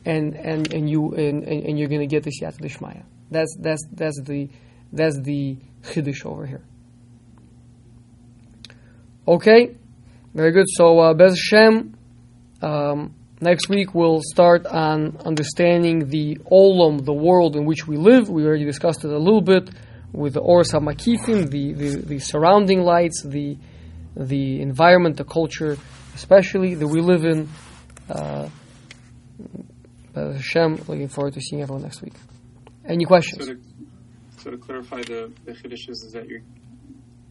and, 0.04 0.34
and, 0.34 0.72
and, 0.72 0.90
you, 0.90 1.12
and, 1.14 1.44
and, 1.44 1.78
you're 1.78 1.88
going 1.88 2.00
to 2.00 2.06
get 2.06 2.24
the 2.24 2.30
siyata 2.30 2.58
d'shmaya. 2.58 3.04
That's, 3.32 3.56
that's, 3.58 3.84
that's 3.92 4.20
the, 4.22 4.48
that's 4.92 5.18
the 5.20 5.56
chiddush 5.82 6.24
over 6.24 6.46
here. 6.46 6.62
Okay, 9.26 9.76
very 10.34 10.52
good. 10.52 10.66
So, 10.68 10.98
uh, 10.98 11.14
Bez 11.14 11.32
Hashem, 11.32 11.96
um, 12.60 13.14
next 13.40 13.68
week 13.68 13.94
we'll 13.94 14.20
start 14.22 14.66
on 14.66 15.16
understanding 15.24 16.08
the 16.08 16.38
olam, 16.50 17.04
the 17.04 17.12
world 17.12 17.56
in 17.56 17.64
which 17.64 17.86
we 17.86 17.96
live. 17.96 18.28
We 18.28 18.44
already 18.44 18.64
discussed 18.64 19.04
it 19.04 19.10
a 19.10 19.18
little 19.18 19.40
bit 19.40 19.70
with 20.12 20.34
the 20.34 20.40
Oros 20.40 20.72
HaMakifim, 20.72 21.50
the, 21.50 21.72
the, 21.72 21.96
the 21.96 22.18
surrounding 22.18 22.82
lights, 22.82 23.22
the, 23.22 23.56
the 24.16 24.60
environment, 24.60 25.16
the 25.16 25.24
culture, 25.24 25.78
especially 26.14 26.74
that 26.74 26.86
we 26.86 27.00
live 27.00 27.24
in. 27.24 27.48
Uh, 28.10 28.48
Hashem, 30.14 30.76
looking 30.88 31.08
forward 31.08 31.34
to 31.34 31.40
seeing 31.40 31.62
everyone 31.62 31.82
next 31.82 32.02
week. 32.02 32.14
Any 32.86 33.04
questions? 33.04 33.46
So 33.46 33.54
to, 33.54 33.60
so 34.38 34.50
to 34.50 34.58
clarify 34.58 35.02
the 35.02 35.32
the 35.44 35.52
chiddush 35.52 35.88
is 35.88 36.10
that 36.12 36.26
your 36.26 36.40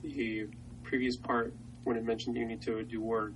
the 0.04 0.48
previous 0.84 1.18
part 1.18 1.54
when 1.84 1.98
it 1.98 2.04
mentioned 2.04 2.36
you 2.36 2.46
need 2.46 2.62
to 2.62 2.84
do 2.84 3.02
work 3.02 3.34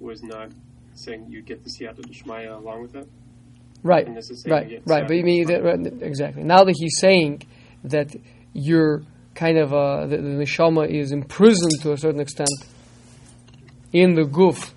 was 0.00 0.22
not 0.22 0.50
saying 0.94 1.26
you 1.28 1.42
get 1.42 1.62
the 1.64 1.70
siyata 1.70 2.02
d'shmaya 2.02 2.56
along 2.56 2.82
with 2.82 2.94
it. 2.94 3.08
Right, 3.82 4.06
And 4.06 4.16
this 4.16 4.30
is 4.30 4.46
right, 4.48 4.82
right. 4.86 5.06
But 5.06 5.14
you 5.14 5.24
mean 5.24 5.46
that, 5.48 5.62
right, 5.62 5.78
exactly. 6.00 6.42
Now 6.42 6.64
that 6.64 6.74
he's 6.74 6.98
saying 6.98 7.42
that 7.84 8.16
you're 8.54 9.02
kind 9.34 9.58
of 9.58 9.74
uh, 9.74 10.06
the, 10.06 10.16
the 10.16 10.22
neshama 10.22 10.88
is 10.88 11.12
imprisoned 11.12 11.82
to 11.82 11.92
a 11.92 11.98
certain 11.98 12.20
extent 12.20 12.48
in 13.92 14.14
the 14.14 14.22
guf, 14.22 14.70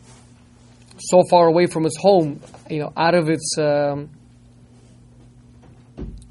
so 0.99 1.23
far 1.29 1.47
away 1.47 1.67
from 1.67 1.85
its 1.85 1.95
home, 2.01 2.41
you 2.69 2.79
know, 2.79 2.91
out 2.97 3.15
of 3.15 3.29
its 3.29 3.57
um, 3.57 4.09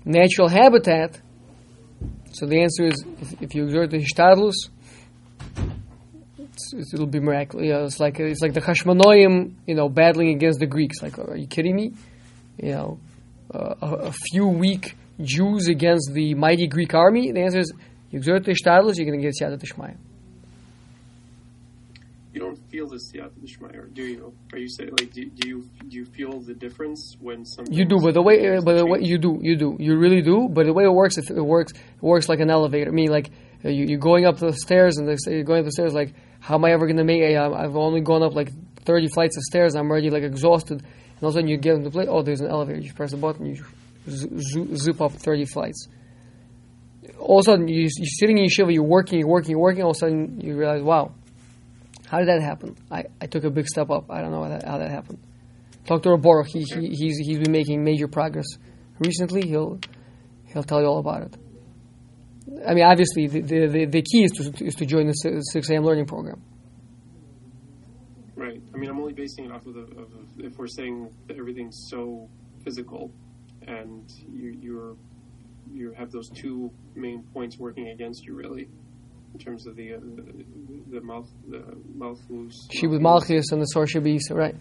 natural 0.06 0.48
habitat. 0.48 1.20
So 2.32 2.46
the 2.46 2.62
answer 2.62 2.86
is, 2.86 3.04
if, 3.20 3.42
if 3.42 3.54
you 3.54 3.64
exert 3.64 3.90
the 3.90 3.98
hishtadlus, 3.98 4.54
it'll 6.92 7.06
be 7.06 7.20
miraculous. 7.20 7.66
You 7.66 7.72
know, 7.72 7.84
it's 7.84 8.00
like 8.00 8.18
it's 8.20 8.40
like 8.40 8.54
the 8.54 8.60
Hashmonoim, 8.60 9.54
you 9.66 9.74
know, 9.74 9.88
battling 9.88 10.30
against 10.30 10.60
the 10.60 10.66
Greeks. 10.66 11.02
Like, 11.02 11.18
are 11.18 11.36
you 11.36 11.46
kidding 11.46 11.74
me? 11.74 11.92
You 12.56 12.72
know, 12.72 13.00
uh, 13.52 13.74
a, 13.82 13.94
a 14.06 14.12
few 14.12 14.46
weak 14.46 14.94
Jews 15.20 15.68
against 15.68 16.12
the 16.12 16.34
mighty 16.34 16.66
Greek 16.68 16.94
army. 16.94 17.32
The 17.32 17.40
answer 17.40 17.60
is, 17.60 17.72
you 18.10 18.18
exert 18.18 18.44
the 18.44 18.52
hishtadlus, 18.52 18.96
you're 18.96 19.06
going 19.06 19.20
to 19.20 19.26
get 19.26 19.34
siyata 19.40 19.58
d'shmaya. 19.58 19.96
Feel 22.76 22.88
the 22.88 22.96
siyata 22.96 23.40
d'shmaya, 23.42 23.88
do 23.94 24.02
you? 24.04 24.34
Are 24.52 24.58
you 24.58 24.68
saying 24.68 24.90
like 25.00 25.10
do, 25.10 25.24
do 25.30 25.48
you 25.48 25.64
do 25.88 25.96
you 25.96 26.04
feel 26.04 26.40
the 26.40 26.52
difference 26.52 27.16
when 27.18 27.46
something? 27.46 27.72
You 27.72 27.86
do, 27.86 27.98
but 28.02 28.12
the 28.12 28.20
way, 28.20 28.58
but 28.62 28.76
the 28.76 28.84
way 28.84 28.98
you 29.00 29.16
do, 29.16 29.38
you 29.40 29.56
do, 29.56 29.78
you 29.80 29.96
really 29.96 30.20
do. 30.20 30.46
But 30.50 30.66
the 30.66 30.74
way 30.74 30.84
it 30.84 30.92
works, 30.92 31.16
it, 31.16 31.30
it 31.30 31.40
works, 31.40 31.72
it 31.72 32.02
works 32.02 32.28
like 32.28 32.40
an 32.40 32.50
elevator. 32.50 32.90
I 32.90 32.92
mean, 32.92 33.10
like 33.10 33.30
uh, 33.64 33.70
you, 33.70 33.86
you're 33.86 33.98
going 33.98 34.26
up 34.26 34.36
the 34.36 34.52
stairs, 34.52 34.98
and 34.98 35.08
they 35.08 35.16
you're 35.32 35.42
going 35.42 35.60
up 35.60 35.64
the 35.64 35.72
stairs. 35.72 35.94
Like, 35.94 36.12
how 36.38 36.56
am 36.56 36.66
I 36.66 36.72
ever 36.72 36.84
going 36.84 36.98
to 36.98 37.04
make? 37.04 37.22
it? 37.22 37.34
I'm- 37.34 37.54
I've 37.54 37.76
only 37.76 38.02
gone 38.02 38.22
up 38.22 38.34
like 38.34 38.52
30 38.84 39.08
flights 39.08 39.38
of 39.38 39.44
stairs. 39.44 39.74
I'm 39.74 39.90
already 39.90 40.10
like 40.10 40.22
exhausted. 40.22 40.80
And 40.82 41.22
all 41.22 41.30
of 41.30 41.34
a 41.34 41.38
sudden, 41.38 41.48
you 41.48 41.56
get 41.56 41.76
into 41.76 41.88
place. 41.90 42.08
Oh, 42.10 42.20
there's 42.20 42.42
an 42.42 42.48
elevator. 42.50 42.80
You 42.80 42.92
press 42.92 43.14
a 43.14 43.16
button, 43.16 43.46
you 43.46 43.64
z- 44.06 44.28
z- 44.38 44.76
zip 44.76 45.00
up 45.00 45.12
30 45.12 45.46
flights. 45.46 45.88
All 47.18 47.38
of 47.38 47.44
a 47.44 47.52
sudden, 47.52 47.68
you, 47.68 47.88
you're 47.96 48.16
sitting 48.20 48.36
in 48.36 48.44
yeshiva, 48.44 48.70
you're 48.74 48.82
working, 48.82 49.18
you're 49.20 49.28
working, 49.28 49.52
you're 49.52 49.60
working. 49.60 49.82
All 49.82 49.92
of 49.92 49.96
a 49.96 50.00
sudden, 50.00 50.40
you 50.42 50.54
realize, 50.58 50.82
wow, 50.82 51.14
how 52.08 52.18
did 52.18 52.28
that 52.28 52.40
happen? 52.40 52.76
I, 52.90 53.04
I 53.20 53.26
took 53.26 53.44
a 53.44 53.50
big 53.50 53.66
step 53.66 53.90
up. 53.90 54.10
I 54.10 54.20
don't 54.20 54.30
know 54.30 54.42
how 54.44 54.48
that, 54.48 54.64
how 54.64 54.78
that 54.78 54.90
happened. 54.90 55.18
Talk 55.86 56.02
to 56.02 56.16
Baruch. 56.16 56.48
He, 56.48 56.62
he, 56.62 56.88
he's, 56.88 57.18
he's 57.18 57.38
been 57.38 57.52
making 57.52 57.82
major 57.84 58.08
progress 58.08 58.46
recently. 58.98 59.46
He'll 59.46 59.78
he'll 60.46 60.64
tell 60.64 60.80
you 60.80 60.86
all 60.86 60.98
about 60.98 61.22
it. 61.22 61.36
I 62.66 62.74
mean, 62.74 62.84
obviously, 62.84 63.26
the, 63.26 63.40
the, 63.40 63.66
the, 63.66 63.84
the 63.86 64.02
key 64.02 64.24
is 64.24 64.32
to, 64.32 64.64
is 64.64 64.74
to 64.76 64.86
join 64.86 65.06
the 65.06 65.12
6 65.12 65.68
a.m. 65.70 65.84
learning 65.84 66.06
program. 66.06 66.42
Right. 68.36 68.60
I 68.72 68.76
mean, 68.78 68.88
I'm 68.88 68.98
only 68.98 69.12
basing 69.12 69.46
it 69.46 69.52
off 69.52 69.66
of, 69.66 69.74
the, 69.74 69.80
of 69.80 70.08
if 70.38 70.56
we're 70.56 70.66
saying 70.68 71.10
that 71.26 71.38
everything's 71.38 71.86
so 71.90 72.28
physical, 72.64 73.12
and 73.66 74.08
you 74.30 74.56
you're 74.60 74.96
you 75.72 75.92
have 75.92 76.10
those 76.12 76.28
two 76.30 76.70
main 76.94 77.22
points 77.32 77.58
working 77.58 77.88
against 77.88 78.24
you, 78.24 78.34
really, 78.34 78.68
in 79.34 79.38
terms 79.40 79.66
of 79.66 79.76
the 79.76 79.94
uh, 79.94 79.98
the, 80.00 80.98
the 80.98 81.00
mouth 81.00 81.28
the 81.48 81.62
mouth 81.94 82.20
loose. 82.28 82.68
Shibud 82.74 83.00
Malchus 83.00 83.52
and 83.52 83.60
the 83.60 83.66
Sor 83.66 83.86
Shabis, 83.86 84.30
right? 84.30 84.54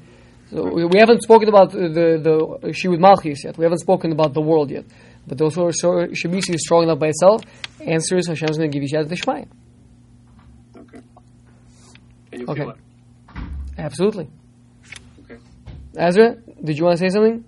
So 0.52 0.64
we, 0.64 0.86
we 0.86 1.00
haven't 1.00 1.24
spoken 1.24 1.50
about 1.50 1.72
the, 1.72 1.90
the 1.90 2.68
shibud 2.70 3.00
Malchus 3.00 3.44
yet. 3.44 3.58
We 3.58 3.64
haven't 3.64 3.80
spoken 3.80 4.12
about 4.12 4.34
the 4.34 4.42
world 4.42 4.70
yet. 4.70 4.86
But 5.28 5.38
those 5.38 5.56
Sor 5.56 5.72
Sor 5.72 6.08
Shabisi 6.08 6.54
is 6.54 6.62
strong 6.62 6.84
enough 6.84 7.00
by 7.00 7.08
itself. 7.08 7.42
Answer 7.82 8.18
is 8.18 8.28
Hashem's 8.28 8.58
going 8.58 8.70
to 8.72 8.80
give 8.80 8.84
you 8.84 8.90
siyata 8.90 9.10
d'shmaya. 9.10 9.48
Okay. 10.78 11.00
And 12.32 12.42
you 12.42 12.48
Okay. 12.48 12.66
Absolutely. 13.78 14.30
Okay. 15.24 15.38
Ezra, 15.98 16.36
did 16.64 16.78
you 16.78 16.86
want 16.86 16.98
to 17.00 17.04
say 17.04 17.10
something? 17.10 17.44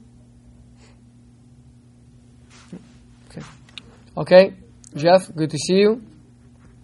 Okay. 3.29 3.41
Okay. 4.17 4.53
Jeff, 4.95 5.33
good 5.35 5.51
to 5.51 5.57
see 5.57 5.75
you. 5.75 6.01